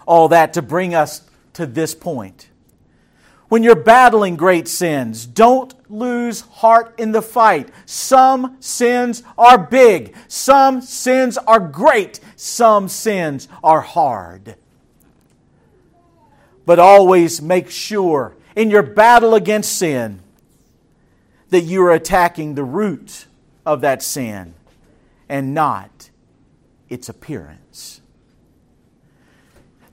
All 0.07 0.29
that 0.29 0.53
to 0.55 0.63
bring 0.63 0.95
us 0.95 1.23
to 1.55 1.67
this 1.67 1.95
point. 1.95 2.49
When 3.49 3.65
you're 3.65 3.75
battling 3.75 4.37
great 4.37 4.69
sins, 4.69 5.27
don't 5.27 5.75
lose 5.91 6.43
heart 6.43 6.95
in 6.99 7.11
the 7.11 7.23
fight. 7.23 7.71
Some 7.85 8.57
sins 8.61 9.25
are 9.37 9.59
big, 9.59 10.15
some 10.29 10.81
sins 10.81 11.37
are 11.37 11.59
great, 11.59 12.21
some 12.37 12.89
sins 12.89 13.49
are 13.65 13.81
hard 13.81 14.57
but 16.71 16.79
always 16.79 17.43
make 17.43 17.69
sure 17.69 18.37
in 18.55 18.71
your 18.71 18.85
battle 18.85 19.35
against 19.35 19.77
sin 19.77 20.21
that 21.49 21.63
you 21.63 21.83
are 21.83 21.91
attacking 21.91 22.55
the 22.55 22.63
root 22.63 23.27
of 23.67 23.81
that 23.81 24.01
sin 24.05 24.55
and 25.29 25.53
not 25.53 26.11
its 26.89 27.09
appearance. 27.09 28.01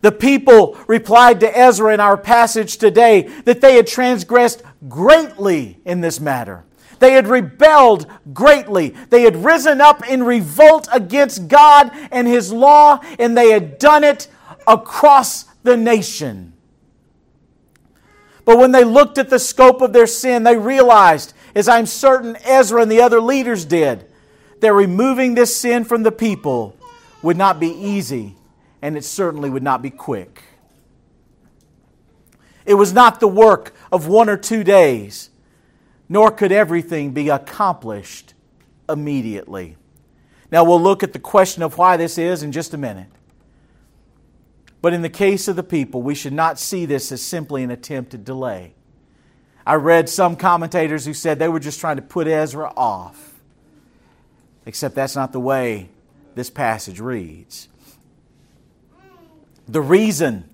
The 0.02 0.12
people 0.12 0.78
replied 0.86 1.40
to 1.40 1.58
Ezra 1.58 1.96
in 1.96 2.00
our 2.00 2.16
passage 2.16 2.78
today 2.78 3.24
that 3.46 3.60
they 3.60 3.74
had 3.74 3.88
transgressed 3.88 4.62
greatly 4.88 5.80
in 5.84 6.02
this 6.02 6.20
matter. 6.20 6.64
They 7.00 7.14
had 7.14 7.26
rebelled 7.26 8.06
greatly. 8.36 8.90
They 9.10 9.24
had 9.24 9.44
risen 9.44 9.82
up 9.82 10.08
in 10.08 10.22
revolt 10.22 10.88
against 10.92 11.48
God 11.48 11.90
and 12.12 12.28
His 12.28 12.54
law, 12.54 13.00
and 13.18 13.36
they 13.36 13.50
had 13.50 13.80
done 13.80 14.04
it 14.04 14.28
across 14.68 15.46
the 15.64 15.76
nation. 15.76 16.54
But 18.48 18.60
when 18.60 18.72
they 18.72 18.86
looked 18.86 19.18
at 19.18 19.30
the 19.30 19.40
scope 19.40 19.82
of 19.82 19.92
their 19.92 20.08
sin, 20.08 20.44
they 20.44 20.56
realized, 20.56 21.34
as 21.54 21.68
I'm 21.68 21.86
certain 21.86 22.38
Ezra 22.46 22.82
and 22.82 22.90
the 22.90 23.02
other 23.02 23.20
leaders 23.20 23.66
did, 23.66 24.06
that 24.62 24.72
removing 24.72 25.36
this 25.36 25.54
sin 25.54 25.84
from 25.84 26.04
the 26.04 26.14
people 26.14 26.74
would 27.22 27.36
not 27.36 27.60
be 27.60 27.68
easy, 27.68 28.38
and 28.82 28.96
it 28.96 29.04
certainly 29.04 29.50
would 29.50 29.64
not 29.64 29.82
be 29.82 29.90
quick. 29.90 30.44
It 32.66 32.76
was 32.76 32.94
not 32.94 33.20
the 33.20 33.28
work 33.28 33.76
of 33.92 34.08
one 34.08 34.30
or 34.30 34.38
two 34.38 34.64
days, 34.64 35.30
nor 36.08 36.32
could 36.32 36.54
everything 36.54 37.12
be 37.12 37.28
accomplished 37.28 38.34
immediately. 38.88 39.76
Now, 40.54 40.64
we'll 40.64 40.82
look 40.82 41.04
at 41.04 41.12
the 41.12 41.20
question 41.20 41.64
of 41.64 41.78
why 41.78 41.98
this 41.98 42.18
is 42.18 42.44
in 42.44 42.54
just 42.54 42.74
a 42.74 42.78
minute. 42.78 43.10
But 44.82 44.94
in 44.94 45.02
the 45.02 45.10
case 45.10 45.48
of 45.48 45.56
the 45.56 45.64
people, 45.64 46.02
we 46.02 46.16
should 46.16 46.34
not 46.34 46.60
see 46.60 46.86
this 46.86 47.12
as 47.12 47.22
simply 47.22 47.64
an 47.64 47.72
attempt 47.72 48.12
to 48.12 48.18
delay. 48.18 48.74
I 49.66 49.76
read 49.76 50.08
some 50.08 50.36
commentators 50.36 51.06
who 51.06 51.14
said 51.14 51.40
they 51.40 51.50
were 51.50 51.60
just 51.60 51.80
trying 51.80 51.98
to 51.98 52.02
put 52.02 52.28
Ezra 52.28 52.72
off. 52.78 53.36
Except 54.66 54.96
that's 54.96 55.16
not 55.16 55.34
the 55.34 55.40
way 55.40 55.90
this 56.36 56.50
passage 56.50 57.00
reads. 57.00 57.68
The 59.68 59.82
reason 59.82 60.48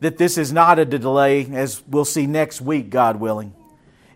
that 0.00 0.18
this 0.18 0.38
is 0.38 0.52
not 0.52 0.78
a 0.78 0.84
delay, 0.84 1.46
as 1.46 1.82
we'll 1.88 2.04
see 2.04 2.26
next 2.26 2.60
week, 2.60 2.90
God 2.90 3.16
willing, 3.16 3.54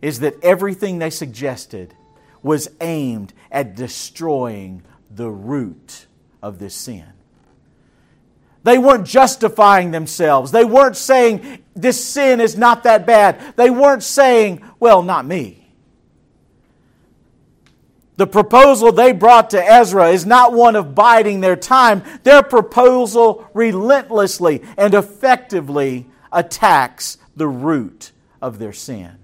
is 0.01 0.21
that 0.21 0.35
everything 0.43 0.99
they 0.99 1.11
suggested 1.11 1.95
was 2.43 2.69
aimed 2.81 3.33
at 3.51 3.75
destroying 3.75 4.83
the 5.11 5.31
root 5.31 6.07
of 6.43 6.59
this 6.59 6.75
sin. 6.75 7.12
They 8.64 8.78
weren't 8.78 9.07
justifying 9.07 9.90
themselves. 9.90 10.52
They 10.52 10.64
weren't 10.64 10.97
saying, 10.97 11.64
this 11.75 12.04
sin 12.04 12.40
is 12.40 12.57
not 12.57 12.85
that 12.85 13.07
bad. 13.07 13.57
They 13.57 13.71
weren't 13.71 14.02
saying, 14.02 14.62
well, 14.78 15.02
not 15.02 15.26
me. 15.26 15.62
The 18.16 18.26
proposal 18.26 18.92
they 18.92 19.12
brought 19.12 19.50
to 19.50 19.64
Ezra 19.64 20.11
is 20.11 20.25
not 20.25 20.52
one 20.52 20.76
of 20.76 20.95
biding 20.95 21.40
their 21.40 21.57
time. 21.57 22.04
Their 22.23 22.42
proposal 22.42 23.49
relentlessly 23.52 24.62
and 24.76 24.95
effectively 24.95 26.07
attacks 26.31 27.19
the 27.35 27.49
root 27.49 28.12
of 28.40 28.59
their 28.59 28.73
sin. 28.73 29.19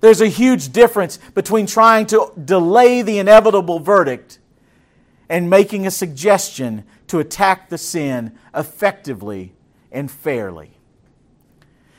There's 0.00 0.20
a 0.20 0.26
huge 0.26 0.72
difference 0.72 1.18
between 1.34 1.66
trying 1.66 2.06
to 2.06 2.32
delay 2.42 3.02
the 3.02 3.18
inevitable 3.18 3.78
verdict 3.78 4.39
and 5.30 5.48
making 5.48 5.86
a 5.86 5.90
suggestion 5.92 6.84
to 7.06 7.20
attack 7.20 7.68
the 7.68 7.78
sin 7.78 8.36
effectively 8.52 9.54
and 9.92 10.10
fairly. 10.10 10.72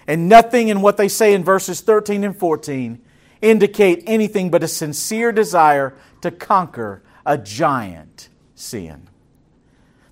And 0.05 0.27
nothing 0.27 0.67
in 0.67 0.81
what 0.81 0.97
they 0.97 1.07
say 1.07 1.33
in 1.33 1.41
verses 1.41 1.79
13 1.79 2.25
and 2.25 2.37
14 2.37 3.01
indicate 3.41 4.03
anything 4.05 4.51
but 4.51 4.63
a 4.63 4.67
sincere 4.67 5.31
desire 5.31 5.95
to 6.19 6.29
conquer 6.29 7.01
a 7.25 7.37
giant 7.37 8.27
sin. 8.53 9.07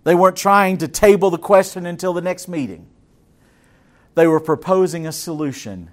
They 0.05 0.15
weren't 0.15 0.37
trying 0.37 0.77
to 0.77 0.87
table 0.87 1.29
the 1.29 1.37
question 1.37 1.85
until 1.85 2.13
the 2.13 2.21
next 2.21 2.47
meeting. 2.47 2.87
They 4.15 4.27
were 4.27 4.39
proposing 4.39 5.05
a 5.05 5.11
solution 5.11 5.91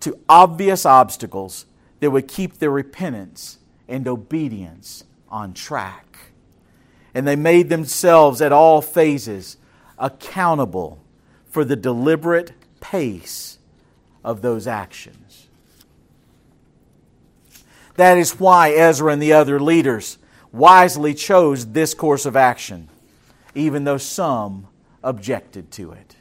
to 0.00 0.18
obvious 0.26 0.86
obstacles 0.86 1.66
that 2.00 2.10
would 2.10 2.28
keep 2.28 2.58
their 2.58 2.70
repentance 2.70 3.58
and 3.86 4.08
obedience 4.08 5.04
on 5.30 5.54
track. 5.54 6.18
And 7.14 7.26
they 7.26 7.36
made 7.36 7.68
themselves 7.68 8.40
at 8.40 8.52
all 8.52 8.80
phases 8.80 9.56
accountable 9.98 10.98
for 11.46 11.64
the 11.64 11.76
deliberate 11.76 12.52
pace 12.80 13.58
of 14.24 14.42
those 14.42 14.66
actions. 14.66 15.48
That 17.96 18.16
is 18.16 18.38
why 18.38 18.70
Ezra 18.70 19.12
and 19.12 19.20
the 19.20 19.32
other 19.32 19.58
leaders 19.58 20.18
wisely 20.52 21.14
chose 21.14 21.66
this 21.66 21.94
course 21.94 22.26
of 22.26 22.36
action, 22.36 22.88
even 23.54 23.84
though 23.84 23.98
some 23.98 24.68
objected 25.02 25.70
to 25.72 25.92
it. 25.92 26.16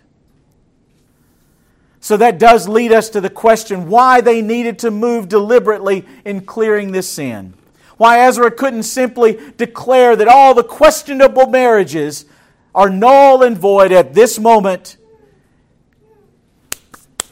So 1.99 2.17
that 2.17 2.39
does 2.39 2.67
lead 2.67 2.91
us 2.91 3.09
to 3.09 3.21
the 3.21 3.29
question 3.29 3.89
why 3.89 4.21
they 4.21 4.41
needed 4.41 4.79
to 4.79 4.91
move 4.91 5.27
deliberately 5.27 6.05
in 6.23 6.41
clearing 6.41 6.93
this 6.93 7.09
sin. 7.09 7.53
Why 7.97 8.19
Ezra 8.19 8.51
couldn't 8.51 8.83
simply 8.83 9.39
declare 9.57 10.15
that 10.15 10.27
all 10.27 10.53
the 10.53 10.63
questionable 10.63 11.47
marriages 11.47 12.25
are 12.73 12.89
null 12.89 13.41
and 13.41 13.57
void 13.57 13.91
at 13.91 14.13
this 14.13 14.37
moment, 14.37 14.97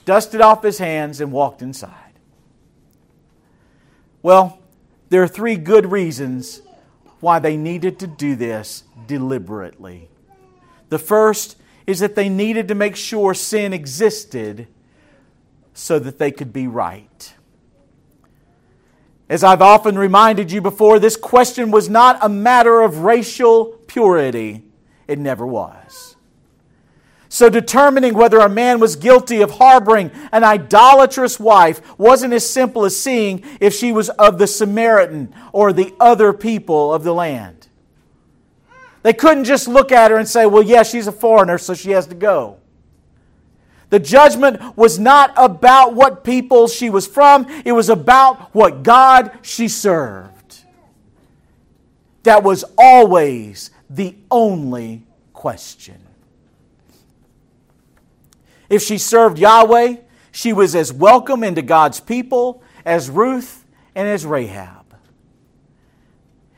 dusted 0.05 0.41
off 0.41 0.63
his 0.63 0.79
hands, 0.79 1.21
and 1.21 1.31
walked 1.31 1.61
inside. 1.61 1.91
Well, 4.23 4.59
there 5.09 5.21
are 5.21 5.27
three 5.27 5.55
good 5.55 5.91
reasons 5.91 6.61
why 7.19 7.37
they 7.37 7.57
needed 7.57 7.99
to 7.99 8.07
do 8.07 8.35
this 8.35 8.83
deliberately. 9.05 10.09
The 10.89 10.99
first 10.99 11.57
is 11.85 11.99
that 11.99 12.15
they 12.15 12.27
needed 12.27 12.67
to 12.69 12.75
make 12.75 12.95
sure 12.95 13.35
sin 13.35 13.71
existed 13.71 14.67
so 15.75 15.99
that 15.99 16.17
they 16.17 16.31
could 16.31 16.51
be 16.51 16.65
right. 16.65 17.35
As 19.27 19.43
I've 19.43 19.61
often 19.61 19.97
reminded 19.97 20.51
you 20.51 20.61
before, 20.61 20.99
this 20.99 21.17
question 21.17 21.71
was 21.71 21.89
not 21.89 22.19
a 22.21 22.29
matter 22.29 22.81
of 22.81 22.99
racial 22.99 23.65
purity. 23.87 24.63
It 25.07 25.17
never 25.17 25.45
was. 25.45 26.15
So, 27.27 27.49
determining 27.49 28.13
whether 28.13 28.39
a 28.39 28.47
man 28.47 28.79
was 28.79 28.95
guilty 28.95 29.41
of 29.41 29.51
harboring 29.51 30.11
an 30.31 30.43
idolatrous 30.43 31.39
wife 31.39 31.81
wasn't 31.97 32.33
as 32.33 32.49
simple 32.49 32.85
as 32.85 32.95
seeing 32.95 33.43
if 33.59 33.73
she 33.73 33.91
was 33.91 34.09
of 34.09 34.37
the 34.37 34.47
Samaritan 34.47 35.33
or 35.51 35.73
the 35.73 35.93
other 35.99 36.31
people 36.31 36.93
of 36.93 37.03
the 37.03 37.13
land. 37.13 37.67
They 39.01 39.11
couldn't 39.11 39.43
just 39.43 39.67
look 39.67 39.91
at 39.91 40.11
her 40.11 40.17
and 40.17 40.27
say, 40.27 40.45
well, 40.45 40.63
yeah, 40.63 40.83
she's 40.83 41.07
a 41.07 41.11
foreigner, 41.11 41.57
so 41.57 41.73
she 41.73 41.91
has 41.91 42.07
to 42.07 42.15
go. 42.15 42.57
The 43.89 43.99
judgment 43.99 44.77
was 44.77 44.97
not 44.97 45.33
about 45.37 45.93
what 45.93 46.23
people 46.23 46.67
she 46.67 46.89
was 46.89 47.07
from, 47.07 47.45
it 47.63 47.71
was 47.71 47.89
about 47.89 48.53
what 48.53 48.83
God 48.83 49.31
she 49.41 49.67
served. 49.67 50.63
That 52.23 52.43
was 52.43 52.65
always 52.77 53.69
the 53.89 54.15
only 54.31 55.03
question. 55.33 55.99
If 58.69 58.81
she 58.81 58.97
served 58.97 59.37
Yahweh, 59.37 59.97
she 60.31 60.51
was 60.51 60.75
as 60.75 60.91
welcome 60.91 61.43
into 61.43 61.61
God's 61.61 61.99
people 61.99 62.63
as 62.83 63.09
Ruth 63.09 63.65
and 63.93 64.07
as 64.07 64.25
Rahab. 64.25 64.95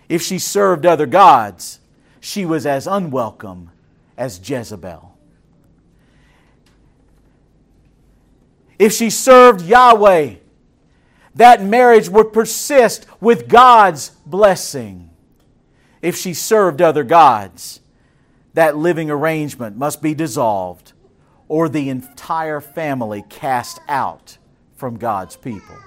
If 0.08 0.22
she 0.22 0.40
served 0.40 0.86
other 0.86 1.06
gods, 1.06 1.80
she 2.20 2.46
was 2.46 2.66
as 2.66 2.88
unwelcome 2.88 3.72
as 4.18 4.40
Jezebel. 4.50 5.17
If 8.80 8.94
she 8.94 9.10
served 9.10 9.62
Yahweh, 9.62 10.36
that 11.36 11.64
marriage 11.64 12.10
would 12.10 12.34
persist 12.34 13.06
with 13.22 13.48
God's 13.48 14.10
blessing. 14.26 15.10
If 16.02 16.16
she 16.16 16.34
served 16.34 16.82
other 16.82 17.04
gods, 17.04 17.80
that 18.54 18.78
living 18.78 19.10
arrangement 19.10 19.78
must 19.78 20.02
be 20.02 20.14
dissolved 20.14 20.94
or 21.48 21.70
the 21.70 21.90
entire 21.90 22.60
family 22.60 23.24
cast 23.30 23.80
out 23.88 24.38
from 24.76 24.98
God's 24.98 25.36
people. 25.36 25.78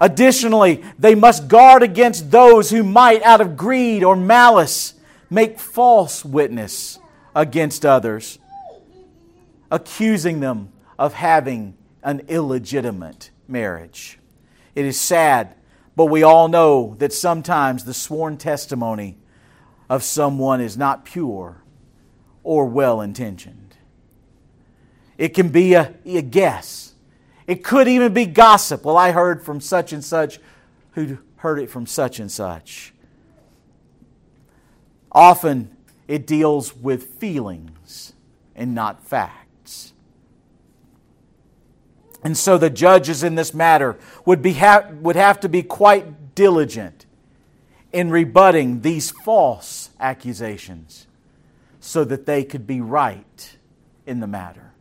Additionally, 0.00 0.82
they 0.98 1.14
must 1.14 1.48
guard 1.48 1.82
against 1.82 2.30
those 2.30 2.70
who 2.70 2.82
might, 2.82 3.22
out 3.22 3.40
of 3.40 3.56
greed 3.56 4.02
or 4.02 4.16
malice, 4.16 4.94
make 5.28 5.60
false 5.60 6.24
witness 6.24 6.98
against 7.34 7.84
others, 7.84 8.38
accusing 9.70 10.40
them 10.40 10.72
of 10.98 11.14
having 11.14 11.76
an 12.02 12.22
illegitimate 12.28 13.30
marriage. 13.46 14.18
It 14.74 14.84
is 14.84 15.00
sad, 15.00 15.54
but 15.96 16.06
we 16.06 16.22
all 16.22 16.48
know 16.48 16.94
that 16.98 17.12
sometimes 17.12 17.84
the 17.84 17.94
sworn 17.94 18.36
testimony 18.36 19.18
of 19.88 20.02
someone 20.02 20.60
is 20.60 20.76
not 20.76 21.04
pure 21.04 21.62
or 22.42 22.64
well 22.66 23.00
intentioned. 23.00 23.76
It 25.18 25.30
can 25.34 25.50
be 25.50 25.74
a, 25.74 25.94
a 26.06 26.22
guess. 26.22 26.94
It 27.46 27.64
could 27.64 27.88
even 27.88 28.14
be 28.14 28.26
gossip. 28.26 28.84
Well, 28.84 28.96
I 28.96 29.10
heard 29.10 29.44
from 29.44 29.60
such 29.60 29.92
and 29.92 30.04
such 30.04 30.38
who 30.92 31.18
heard 31.36 31.58
it 31.58 31.68
from 31.68 31.86
such 31.86 32.20
and 32.20 32.30
such. 32.30 32.94
Often 35.12 35.76
it 36.06 36.26
deals 36.26 36.74
with 36.74 37.04
feelings 37.18 38.12
and 38.54 38.74
not 38.74 39.04
facts. 39.04 39.39
And 42.22 42.36
so 42.36 42.58
the 42.58 42.70
judges 42.70 43.22
in 43.22 43.34
this 43.34 43.54
matter 43.54 43.98
would, 44.24 44.42
be 44.42 44.54
ha- 44.54 44.88
would 45.00 45.16
have 45.16 45.40
to 45.40 45.48
be 45.48 45.62
quite 45.62 46.34
diligent 46.34 47.06
in 47.92 48.10
rebutting 48.10 48.82
these 48.82 49.10
false 49.10 49.90
accusations 49.98 51.06
so 51.80 52.04
that 52.04 52.26
they 52.26 52.44
could 52.44 52.66
be 52.66 52.80
right 52.80 53.56
in 54.06 54.20
the 54.20 54.26
matter. 54.26 54.72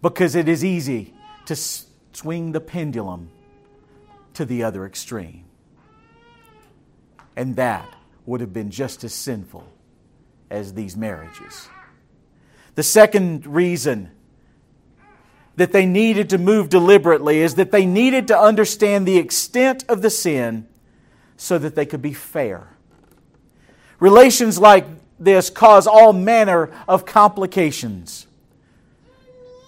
Because 0.00 0.34
it 0.34 0.48
is 0.48 0.64
easy 0.64 1.14
to 1.46 1.54
swing 1.54 2.52
the 2.52 2.60
pendulum 2.60 3.30
to 4.34 4.44
the 4.44 4.64
other 4.64 4.86
extreme. 4.86 5.44
And 7.36 7.56
that 7.56 7.88
would 8.26 8.40
have 8.40 8.52
been 8.52 8.70
just 8.70 9.04
as 9.04 9.14
sinful 9.14 9.66
as 10.50 10.74
these 10.74 10.96
marriages. 10.96 11.68
The 12.74 12.82
second 12.82 13.46
reason 13.46 14.10
that 15.56 15.72
they 15.72 15.86
needed 15.86 16.30
to 16.30 16.38
move 16.38 16.68
deliberately 16.68 17.40
is 17.40 17.56
that 17.56 17.70
they 17.70 17.84
needed 17.84 18.28
to 18.28 18.38
understand 18.38 19.06
the 19.06 19.18
extent 19.18 19.84
of 19.88 20.02
the 20.02 20.10
sin 20.10 20.66
so 21.36 21.58
that 21.58 21.74
they 21.74 21.84
could 21.84 22.02
be 22.02 22.12
fair. 22.12 22.68
Relations 24.00 24.58
like 24.58 24.86
this 25.18 25.50
cause 25.50 25.86
all 25.86 26.12
manner 26.12 26.70
of 26.88 27.04
complications. 27.04 28.26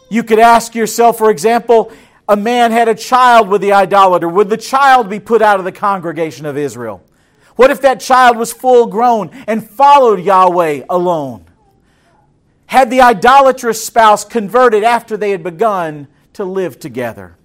You 0.08 0.22
could 0.22 0.38
ask 0.38 0.74
yourself, 0.74 1.18
for 1.18 1.30
example, 1.30 1.92
a 2.28 2.36
man 2.36 2.72
had 2.72 2.88
a 2.88 2.94
child 2.94 3.48
with 3.48 3.60
the 3.60 3.72
idolater. 3.72 4.28
Would 4.28 4.48
the 4.48 4.56
child 4.56 5.10
be 5.10 5.20
put 5.20 5.42
out 5.42 5.58
of 5.58 5.64
the 5.64 5.72
congregation 5.72 6.46
of 6.46 6.56
Israel? 6.56 7.02
What 7.56 7.70
if 7.70 7.82
that 7.82 8.00
child 8.00 8.36
was 8.36 8.52
full 8.52 8.86
grown 8.86 9.30
and 9.46 9.68
followed 9.68 10.20
Yahweh 10.20 10.84
alone? 10.88 11.44
Had 12.74 12.90
the 12.90 13.02
idolatrous 13.02 13.86
spouse 13.86 14.24
converted 14.24 14.82
after 14.82 15.16
they 15.16 15.30
had 15.30 15.44
begun 15.44 16.08
to 16.32 16.44
live 16.44 16.80
together? 16.80 17.36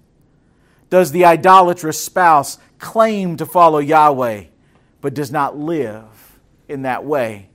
Does 0.90 1.12
the 1.12 1.24
idolatrous 1.24 2.04
spouse 2.04 2.58
claim 2.80 3.36
to 3.36 3.46
follow 3.46 3.78
Yahweh 3.78 4.46
but 5.00 5.14
does 5.14 5.30
not 5.30 5.56
live 5.56 6.02
in 6.68 6.82
that 6.82 7.04
way? 7.04 7.48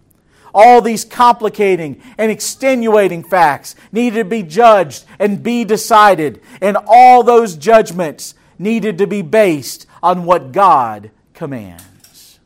All 0.53 0.79
these 0.81 1.03
complicating 1.03 2.01
and 2.17 2.31
extenuating 2.31 3.25
facts 3.25 3.75
needed 3.91 4.19
to 4.19 4.23
be 4.23 4.41
judged 4.41 5.03
and 5.19 5.43
be 5.43 5.65
decided, 5.65 6.41
and 6.61 6.77
all 6.87 7.23
those 7.23 7.57
judgments 7.57 8.35
needed 8.57 8.97
to 8.99 9.05
be 9.05 9.21
based 9.21 9.85
on 10.01 10.23
what 10.23 10.53
God 10.53 11.11
commands. 11.33 12.39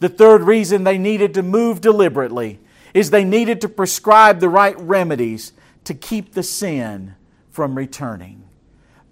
The 0.00 0.10
third 0.10 0.42
reason 0.42 0.84
they 0.84 0.98
needed 0.98 1.32
to 1.32 1.42
move 1.42 1.80
deliberately 1.80 2.60
is 2.96 3.10
they 3.10 3.24
needed 3.24 3.60
to 3.60 3.68
prescribe 3.68 4.40
the 4.40 4.48
right 4.48 4.78
remedies 4.80 5.52
to 5.84 5.92
keep 5.92 6.32
the 6.32 6.42
sin 6.42 7.14
from 7.50 7.74
returning. 7.76 8.42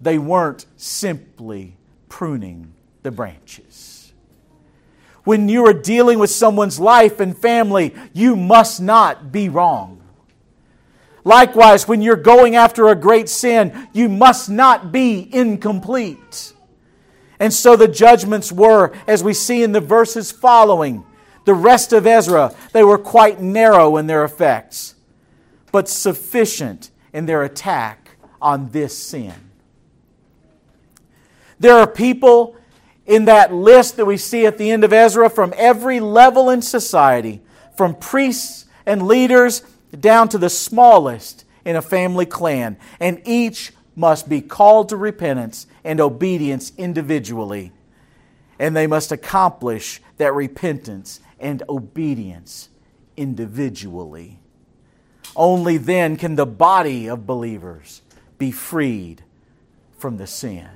They 0.01 0.17
weren't 0.17 0.65
simply 0.75 1.77
pruning 2.09 2.73
the 3.03 3.11
branches. 3.11 4.11
When 5.23 5.47
you 5.49 5.67
are 5.67 5.73
dealing 5.73 6.17
with 6.17 6.31
someone's 6.31 6.79
life 6.79 7.19
and 7.19 7.37
family, 7.37 7.93
you 8.11 8.35
must 8.35 8.81
not 8.81 9.31
be 9.31 9.49
wrong. 9.49 10.01
Likewise, 11.23 11.87
when 11.87 12.01
you're 12.01 12.15
going 12.15 12.55
after 12.55 12.87
a 12.87 12.95
great 12.95 13.29
sin, 13.29 13.87
you 13.93 14.09
must 14.09 14.49
not 14.49 14.91
be 14.91 15.29
incomplete. 15.31 16.53
And 17.39 17.53
so 17.53 17.75
the 17.75 17.87
judgments 17.87 18.51
were, 18.51 18.93
as 19.05 19.23
we 19.23 19.35
see 19.35 19.61
in 19.61 19.73
the 19.73 19.79
verses 19.79 20.31
following, 20.31 21.05
the 21.45 21.53
rest 21.53 21.93
of 21.93 22.05
Ezra, 22.05 22.53
they 22.73 22.83
were 22.83 22.97
quite 22.97 23.39
narrow 23.39 23.97
in 23.97 24.07
their 24.07 24.23
effects, 24.23 24.95
but 25.71 25.87
sufficient 25.87 26.91
in 27.13 27.25
their 27.25 27.43
attack 27.43 28.17
on 28.41 28.69
this 28.71 28.97
sin. 28.97 29.33
There 31.59 31.75
are 31.75 31.87
people 31.87 32.55
in 33.05 33.25
that 33.25 33.53
list 33.53 33.97
that 33.97 34.05
we 34.05 34.17
see 34.17 34.45
at 34.45 34.57
the 34.57 34.71
end 34.71 34.83
of 34.83 34.91
Ezra 34.91 35.29
from 35.29 35.53
every 35.55 35.99
level 35.99 36.49
in 36.49 36.61
society, 36.61 37.41
from 37.77 37.95
priests 37.95 38.65
and 38.85 39.07
leaders 39.07 39.61
down 39.99 40.27
to 40.29 40.37
the 40.37 40.49
smallest 40.49 41.45
in 41.63 41.75
a 41.75 41.81
family 41.81 42.25
clan, 42.25 42.77
and 42.99 43.21
each 43.25 43.71
must 43.95 44.27
be 44.27 44.41
called 44.41 44.89
to 44.89 44.97
repentance 44.97 45.67
and 45.83 46.01
obedience 46.01 46.73
individually. 46.77 47.71
And 48.59 48.75
they 48.75 48.87
must 48.87 49.11
accomplish 49.11 50.01
that 50.17 50.33
repentance 50.33 51.19
and 51.39 51.63
obedience 51.69 52.69
individually. 53.17 54.39
Only 55.35 55.77
then 55.77 56.17
can 56.17 56.35
the 56.35 56.45
body 56.45 57.07
of 57.07 57.25
believers 57.25 58.01
be 58.37 58.51
freed 58.51 59.23
from 59.97 60.17
the 60.17 60.27
sin. 60.27 60.69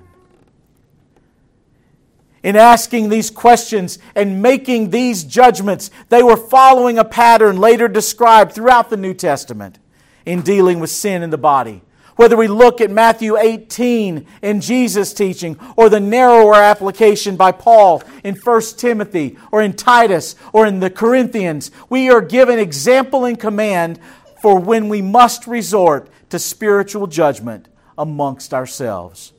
In 2.41 2.55
asking 2.55 3.09
these 3.09 3.29
questions 3.29 3.99
and 4.15 4.41
making 4.41 4.89
these 4.91 5.23
judgments, 5.23 5.91
they 6.07 6.23
were 6.23 6.37
following 6.37 6.97
a 6.97 7.03
pattern 7.03 7.57
later 7.57 7.87
described 7.87 8.53
throughout 8.53 8.89
the 8.89 8.97
New 8.97 9.13
Testament 9.13 9.77
in 10.25 10.41
dealing 10.41 10.79
with 10.79 10.89
sin 10.89 11.21
in 11.21 11.31
the 11.31 11.37
body. 11.37 11.81
Whether 12.19 12.36
we 12.36 12.49
look 12.49 12.82
at 12.82 12.91
Matthew 12.91 13.38
18 13.38 14.27
in 14.41 14.60
Jesus' 14.60 15.13
teaching, 15.13 15.58
or 15.77 15.88
the 15.88 16.01
narrower 16.01 16.55
application 16.55 17.38
by 17.38 17.53
Paul 17.53 18.03
in 18.25 18.36
1 18.36 18.62
Timothy, 18.75 19.38
or 19.53 19.62
in 19.62 19.71
Titus, 19.71 20.36
or 20.51 20.65
in 20.65 20.82
the 20.82 20.89
Corinthians, 20.89 21.71
we 21.89 22.10
are 22.10 22.19
given 22.19 22.60
example 22.60 23.23
and 23.23 23.39
command 23.39 24.01
for 24.41 24.60
when 24.60 24.89
we 24.89 25.01
must 25.01 25.47
resort 25.47 26.10
to 26.29 26.39
spiritual 26.39 27.08
judgment 27.08 27.69
amongst 27.97 28.53
ourselves. 28.53 29.32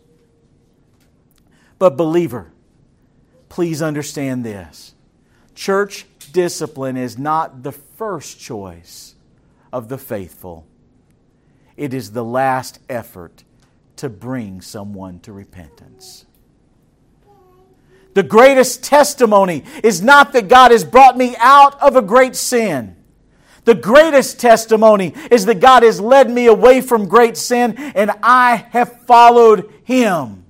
But, 1.79 1.99
believer, 1.99 2.51
please 3.51 3.83
understand 3.83 4.43
this 4.43 4.95
church 5.55 6.07
discipline 6.33 6.97
is 6.97 7.19
not 7.19 7.63
the 7.63 7.73
first 7.73 8.41
choice 8.41 9.17
of 9.71 9.91
the 9.91 9.99
faithful 9.99 10.65
it 11.81 11.95
is 11.95 12.13
the 12.13 12.23
last 12.23 12.79
effort 12.91 13.43
to 13.97 14.11
bring 14.11 14.61
someone 14.61 15.19
to 15.21 15.33
repentance. 15.33 16.27
The 18.13 18.23
greatest 18.23 18.85
testimony 18.85 19.65
is 19.83 20.03
not 20.03 20.35
that 20.35 20.47
God 20.47 20.73
has 20.73 20.85
brought 20.85 21.17
me 21.17 21.37
out 21.39 21.81
of 21.81 21.97
a 21.97 22.03
great 22.03 22.37
sin. 22.37 22.97
The 23.65 23.75
greatest 23.75 24.39
testimony 24.39 25.15
is 25.31 25.47
that 25.47 25.61
God 25.61 25.83
has 25.83 26.03
led 26.03 26.31
me 26.31 26.47
away 26.47 26.83
from 26.83 27.09
great 27.09 27.39
sin 27.39 27.75
and 27.79 28.11
I 28.23 28.57
have 28.73 29.01
followed 29.07 29.73
Him. 29.85 30.45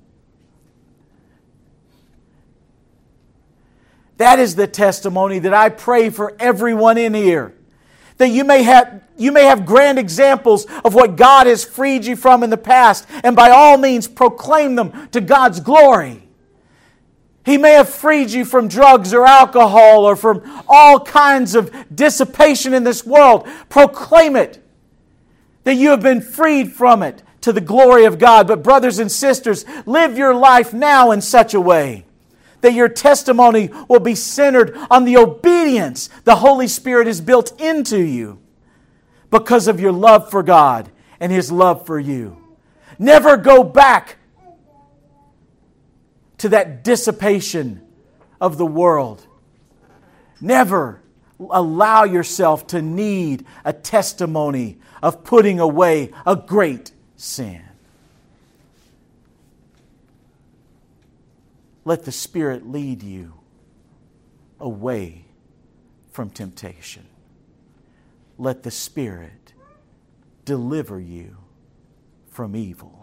That 4.17 4.37
is 4.37 4.55
the 4.55 4.67
testimony 4.67 5.39
that 5.39 5.53
I 5.53 5.69
pray 5.69 6.09
for 6.09 6.35
everyone 6.41 6.97
in 6.97 7.13
here 7.13 7.55
that 8.21 8.29
you 8.29 8.43
may 8.43 8.61
have 8.61 9.01
you 9.17 9.31
may 9.31 9.45
have 9.45 9.65
grand 9.65 9.97
examples 9.97 10.65
of 10.85 10.93
what 10.93 11.15
God 11.15 11.47
has 11.47 11.63
freed 11.63 12.05
you 12.05 12.15
from 12.15 12.43
in 12.43 12.51
the 12.51 12.57
past, 12.57 13.07
and 13.23 13.35
by 13.35 13.49
all 13.49 13.77
means 13.77 14.07
proclaim 14.07 14.75
them 14.75 15.09
to 15.09 15.21
God's 15.21 15.59
glory. 15.59 16.27
He 17.43 17.57
may 17.57 17.71
have 17.71 17.89
freed 17.89 18.29
you 18.29 18.45
from 18.45 18.67
drugs 18.67 19.11
or 19.11 19.25
alcohol 19.25 20.05
or 20.05 20.15
from 20.15 20.63
all 20.67 20.99
kinds 20.99 21.55
of 21.55 21.73
dissipation 21.93 22.75
in 22.75 22.83
this 22.83 23.03
world. 23.03 23.47
Proclaim 23.69 24.35
it 24.35 24.63
that 25.63 25.75
you 25.75 25.89
have 25.89 26.03
been 26.03 26.21
freed 26.21 26.71
from 26.71 27.01
it 27.01 27.23
to 27.41 27.51
the 27.51 27.61
glory 27.61 28.05
of 28.05 28.19
God. 28.19 28.47
But, 28.47 28.61
brothers 28.61 28.99
and 28.99 29.11
sisters, 29.11 29.65
live 29.87 30.15
your 30.15 30.35
life 30.35 30.73
now 30.73 31.09
in 31.09 31.21
such 31.21 31.55
a 31.55 31.61
way 31.61 32.05
that 32.61 32.73
your 32.73 32.89
testimony 32.89 33.69
will 33.87 33.99
be 33.99 34.15
centered 34.15 34.77
on 34.89 35.05
the 35.05 35.17
obedience 35.17 36.09
the 36.23 36.37
Holy 36.37 36.67
Spirit 36.67 37.07
has 37.07 37.21
built 37.21 37.59
into 37.59 37.99
you 37.99 38.39
because 39.29 39.67
of 39.67 39.79
your 39.79 39.91
love 39.91 40.29
for 40.29 40.43
God 40.43 40.91
and 41.19 41.31
His 41.31 41.51
love 41.51 41.85
for 41.85 41.99
you. 41.99 42.37
Never 42.97 43.37
go 43.37 43.63
back 43.63 44.17
to 46.39 46.49
that 46.49 46.83
dissipation 46.83 47.81
of 48.39 48.57
the 48.57 48.65
world. 48.65 49.25
Never 50.39 51.01
allow 51.49 52.03
yourself 52.03 52.67
to 52.67 52.81
need 52.81 53.45
a 53.63 53.73
testimony 53.73 54.77
of 55.01 55.23
putting 55.23 55.59
away 55.59 56.11
a 56.25 56.35
great 56.35 56.91
sin. 57.15 57.63
Let 61.83 62.03
the 62.03 62.11
Spirit 62.11 62.67
lead 62.67 63.01
you 63.01 63.33
away 64.59 65.25
from 66.11 66.29
temptation. 66.29 67.07
Let 68.37 68.63
the 68.63 68.71
Spirit 68.71 69.53
deliver 70.45 70.99
you 70.99 71.37
from 72.29 72.55
evil. 72.55 72.97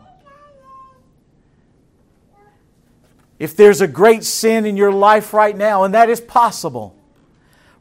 If 3.38 3.57
there's 3.57 3.81
a 3.81 3.88
great 3.88 4.25
sin 4.25 4.67
in 4.67 4.77
your 4.77 4.93
life 4.93 5.33
right 5.33 5.57
now, 5.57 5.85
and 5.85 5.95
that 5.95 6.11
is 6.11 6.21
possible, 6.21 6.97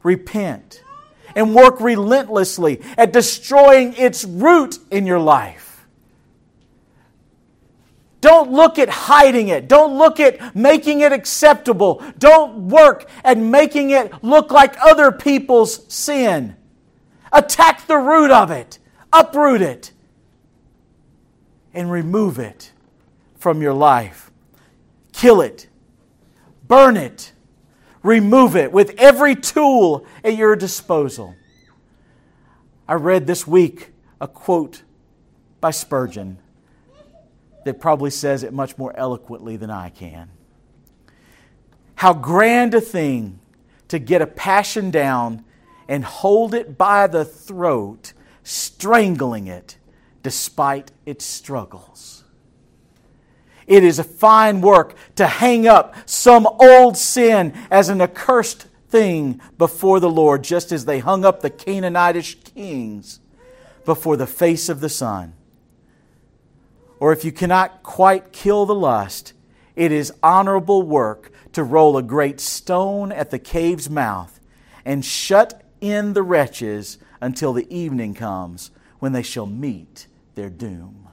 repent 0.02 0.84
and 1.34 1.54
work 1.54 1.80
relentlessly 1.80 2.80
at 2.96 3.12
destroying 3.12 3.94
its 3.94 4.24
root 4.24 4.78
in 4.90 5.06
your 5.06 5.18
life. 5.18 5.67
Don't 8.28 8.52
look 8.52 8.78
at 8.78 8.90
hiding 8.90 9.48
it. 9.48 9.68
Don't 9.68 9.96
look 9.96 10.20
at 10.20 10.54
making 10.54 11.00
it 11.00 11.12
acceptable. 11.12 12.04
Don't 12.18 12.68
work 12.68 13.08
at 13.24 13.38
making 13.38 13.88
it 13.88 14.22
look 14.22 14.50
like 14.50 14.76
other 14.82 15.10
people's 15.10 15.90
sin. 15.90 16.54
Attack 17.32 17.86
the 17.86 17.96
root 17.96 18.30
of 18.30 18.50
it, 18.50 18.80
uproot 19.14 19.62
it, 19.62 19.92
and 21.72 21.90
remove 21.90 22.38
it 22.38 22.70
from 23.38 23.62
your 23.62 23.72
life. 23.72 24.30
Kill 25.14 25.40
it, 25.40 25.66
burn 26.66 26.98
it, 26.98 27.32
remove 28.02 28.56
it 28.56 28.72
with 28.72 28.94
every 28.98 29.36
tool 29.36 30.04
at 30.22 30.36
your 30.36 30.54
disposal. 30.54 31.34
I 32.86 32.92
read 32.92 33.26
this 33.26 33.46
week 33.46 33.94
a 34.20 34.28
quote 34.28 34.82
by 35.62 35.70
Spurgeon 35.70 36.40
that 37.68 37.80
probably 37.80 38.08
says 38.08 38.42
it 38.42 38.54
much 38.54 38.78
more 38.78 38.96
eloquently 38.96 39.58
than 39.58 39.70
I 39.70 39.90
can. 39.90 40.30
How 41.96 42.14
grand 42.14 42.72
a 42.72 42.80
thing 42.80 43.40
to 43.88 43.98
get 43.98 44.22
a 44.22 44.26
passion 44.26 44.90
down 44.90 45.44
and 45.86 46.02
hold 46.02 46.54
it 46.54 46.78
by 46.78 47.06
the 47.06 47.26
throat, 47.26 48.14
strangling 48.42 49.48
it 49.48 49.76
despite 50.22 50.92
its 51.04 51.26
struggles. 51.26 52.24
It 53.66 53.84
is 53.84 53.98
a 53.98 54.04
fine 54.04 54.62
work 54.62 54.94
to 55.16 55.26
hang 55.26 55.68
up 55.68 55.94
some 56.08 56.46
old 56.46 56.96
sin 56.96 57.52
as 57.70 57.90
an 57.90 58.00
accursed 58.00 58.66
thing 58.88 59.42
before 59.58 60.00
the 60.00 60.08
Lord, 60.08 60.42
just 60.42 60.72
as 60.72 60.86
they 60.86 61.00
hung 61.00 61.22
up 61.26 61.42
the 61.42 61.50
Canaanitish 61.50 62.54
kings 62.54 63.20
before 63.84 64.16
the 64.16 64.26
face 64.26 64.70
of 64.70 64.80
the 64.80 64.88
sun. 64.88 65.34
Or 67.00 67.12
if 67.12 67.24
you 67.24 67.32
cannot 67.32 67.82
quite 67.82 68.32
kill 68.32 68.66
the 68.66 68.74
lust, 68.74 69.32
it 69.76 69.92
is 69.92 70.12
honorable 70.22 70.82
work 70.82 71.32
to 71.52 71.62
roll 71.62 71.96
a 71.96 72.02
great 72.02 72.40
stone 72.40 73.12
at 73.12 73.30
the 73.30 73.38
cave's 73.38 73.88
mouth 73.88 74.40
and 74.84 75.04
shut 75.04 75.62
in 75.80 76.12
the 76.12 76.22
wretches 76.22 76.98
until 77.20 77.52
the 77.52 77.72
evening 77.74 78.14
comes 78.14 78.70
when 78.98 79.12
they 79.12 79.22
shall 79.22 79.46
meet 79.46 80.06
their 80.34 80.50
doom. 80.50 81.08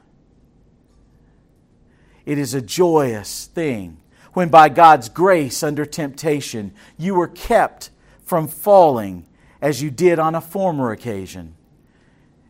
It 2.26 2.40
is 2.40 2.54
a 2.54 2.62
joyous 2.62 3.46
thing 3.46 3.98
when, 4.34 4.50
by 4.50 4.70
God's 4.70 5.10
grace 5.10 5.62
under 5.64 5.86
temptation, 5.86 6.74
you 6.98 7.16
were 7.16 7.28
kept 7.28 7.92
from 8.24 8.48
falling 8.48 9.26
as 9.62 9.82
you 9.82 9.92
did 9.92 10.20
on 10.20 10.36
a 10.36 10.42
former 10.42 10.92
occasion, 10.92 11.56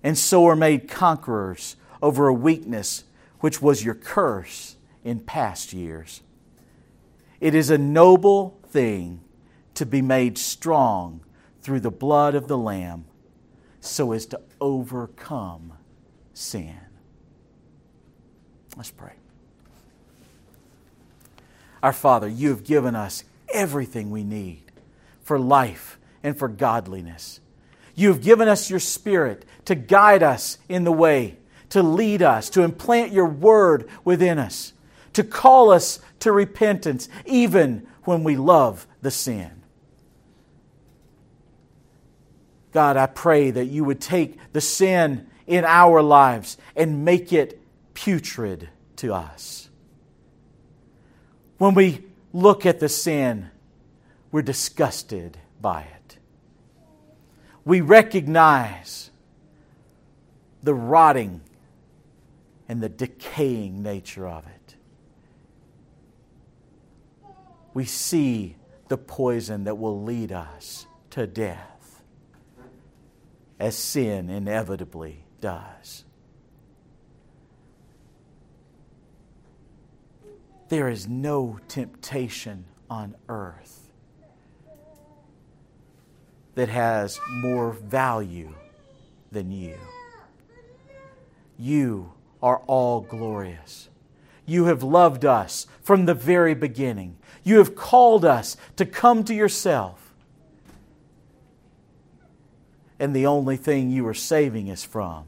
and 0.02 0.18
so 0.18 0.46
are 0.48 0.56
made 0.56 0.88
conquerors 0.88 1.76
over 2.02 2.28
a 2.28 2.34
weakness 2.34 3.04
which 3.40 3.62
was 3.62 3.84
your 3.84 3.96
curse 3.96 4.76
in 5.04 5.20
past 5.20 5.74
years. 5.74 6.22
It 7.40 7.54
is 7.54 7.70
a 7.70 7.78
noble 7.78 8.60
thing 8.68 9.22
to 9.76 9.86
be 9.86 10.02
made 10.02 10.38
strong 10.38 11.22
through 11.62 11.82
the 11.82 11.92
blood 11.92 12.36
of 12.36 12.48
the 12.48 12.58
Lamb 12.58 13.06
so 13.80 14.12
as 14.12 14.26
to 14.28 14.40
overcome 14.60 15.74
sin. 16.34 16.80
Let's 18.76 18.92
pray. 18.92 19.14
Our 21.84 21.94
Father, 21.94 22.28
you 22.28 22.50
have 22.50 22.64
given 22.64 22.96
us 22.96 23.24
everything 23.54 24.10
we 24.10 24.24
need 24.24 24.64
for 25.22 25.38
life 25.38 26.00
and 26.24 26.38
for 26.38 26.48
godliness. 26.48 27.40
You 27.94 28.10
have 28.10 28.22
given 28.22 28.48
us 28.48 28.70
your 28.70 28.80
Spirit 28.80 29.46
to 29.66 29.76
guide 29.76 30.24
us 30.24 30.58
in 30.68 30.84
the 30.84 30.92
way 30.92 31.38
to 31.70 31.84
lead 31.84 32.22
us, 32.22 32.50
to 32.52 32.62
implant 32.62 33.12
your 33.12 33.28
word 33.28 33.90
within 34.04 34.40
us, 34.40 34.74
to 35.14 35.24
call 35.24 35.72
us 35.72 36.00
to 36.20 36.32
repentance, 36.32 37.10
even 37.26 37.88
when 38.04 38.24
we 38.24 38.36
love 38.36 38.88
the 39.02 39.12
sin. 39.12 39.52
God, 42.72 42.98
I 42.98 43.06
pray 43.06 43.52
that 43.52 43.66
you 43.66 43.84
would 43.86 44.02
take 44.02 44.38
the 44.52 44.62
sin 44.62 45.28
in 45.48 45.64
our 45.64 46.02
lives 46.02 46.58
and 46.76 47.06
make 47.06 47.32
it 47.32 47.62
putrid 47.94 48.70
to 48.98 49.14
us. 49.14 49.70
When 51.58 51.74
we 51.74 52.04
look 52.34 52.66
at 52.66 52.82
the 52.82 52.90
sin, 52.90 53.50
we're 54.32 54.42
disgusted 54.42 55.38
by 55.62 55.84
it. 55.84 56.18
We 57.64 57.80
recognize 57.80 59.10
the 60.62 60.74
rotting 60.74 61.42
and 62.68 62.82
the 62.82 62.90
decaying 62.90 63.84
nature 63.84 64.28
of 64.28 64.46
it. 64.48 64.76
We 67.74 67.86
see 67.86 68.56
the 68.88 68.98
poison 68.98 69.66
that 69.66 69.78
will 69.78 70.04
lead 70.04 70.32
us 70.32 70.88
to 71.12 71.28
death, 71.28 72.02
as 73.60 73.78
sin 73.78 74.30
inevitably 74.30 75.26
does. 75.42 76.06
There 80.70 80.90
is 80.90 81.08
no 81.08 81.60
temptation 81.68 82.66
on 82.90 83.16
earth 83.30 83.92
that 86.56 86.70
has 86.70 87.20
more 87.30 87.72
value 87.72 88.56
than 89.32 89.52
you. 89.52 89.78
You 91.58 92.15
are 92.42 92.60
all 92.68 93.02
glorious. 93.02 93.90
You 94.46 94.66
have 94.66 94.84
loved 94.84 95.26
us 95.26 95.68
from 95.82 96.06
the 96.06 96.14
very 96.14 96.54
beginning. 96.54 97.18
You 97.44 97.58
have 97.58 97.76
called 97.76 98.26
us 98.26 98.58
to 98.76 98.86
come 98.86 99.24
to 99.26 99.34
yourself. 99.34 100.14
And 103.00 103.16
the 103.16 103.26
only 103.26 103.58
thing 103.58 103.90
you 103.90 104.08
are 104.08 104.14
saving 104.14 104.70
us 104.70 104.84
from 104.84 105.26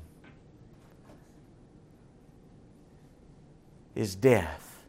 is 3.95 4.15
death 4.15 4.79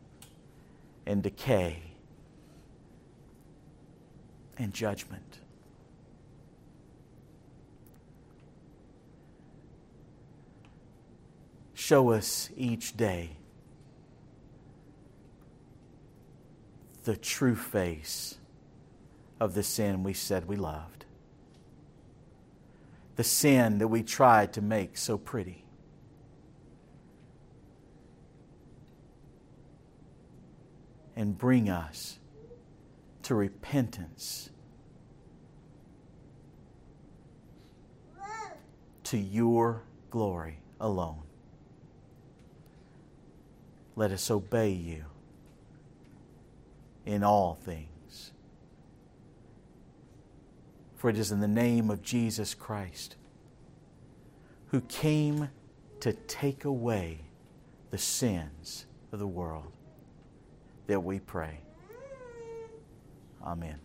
and 1.06 1.22
decay 1.22 1.82
and 4.58 4.72
judgment. 4.74 5.27
Show 11.88 12.10
us 12.10 12.50
each 12.54 12.94
day 12.98 13.30
the 17.04 17.16
true 17.16 17.54
face 17.54 18.36
of 19.40 19.54
the 19.54 19.62
sin 19.62 20.02
we 20.02 20.12
said 20.12 20.46
we 20.46 20.54
loved, 20.54 21.06
the 23.16 23.24
sin 23.24 23.78
that 23.78 23.88
we 23.88 24.02
tried 24.02 24.52
to 24.52 24.60
make 24.60 24.98
so 24.98 25.16
pretty. 25.16 25.64
And 31.16 31.38
bring 31.38 31.70
us 31.70 32.18
to 33.22 33.34
repentance, 33.34 34.50
to 39.04 39.16
your 39.16 39.84
glory 40.10 40.58
alone 40.78 41.22
let 43.98 44.12
us 44.12 44.30
obey 44.30 44.70
you 44.70 45.04
in 47.04 47.24
all 47.24 47.54
things. 47.54 48.30
For 50.94 51.10
it 51.10 51.18
is 51.18 51.32
in 51.32 51.40
the 51.40 51.48
name 51.48 51.90
of 51.90 52.00
Jesus 52.00 52.54
Christ, 52.54 53.16
who 54.68 54.82
came 54.82 55.48
to 55.98 56.12
take 56.12 56.64
away 56.64 57.22
the 57.90 57.98
sins 57.98 58.86
of 59.10 59.18
the 59.18 59.26
world, 59.26 59.72
that 60.86 61.00
we 61.00 61.18
pray. 61.18 61.58
Amen. 63.44 63.80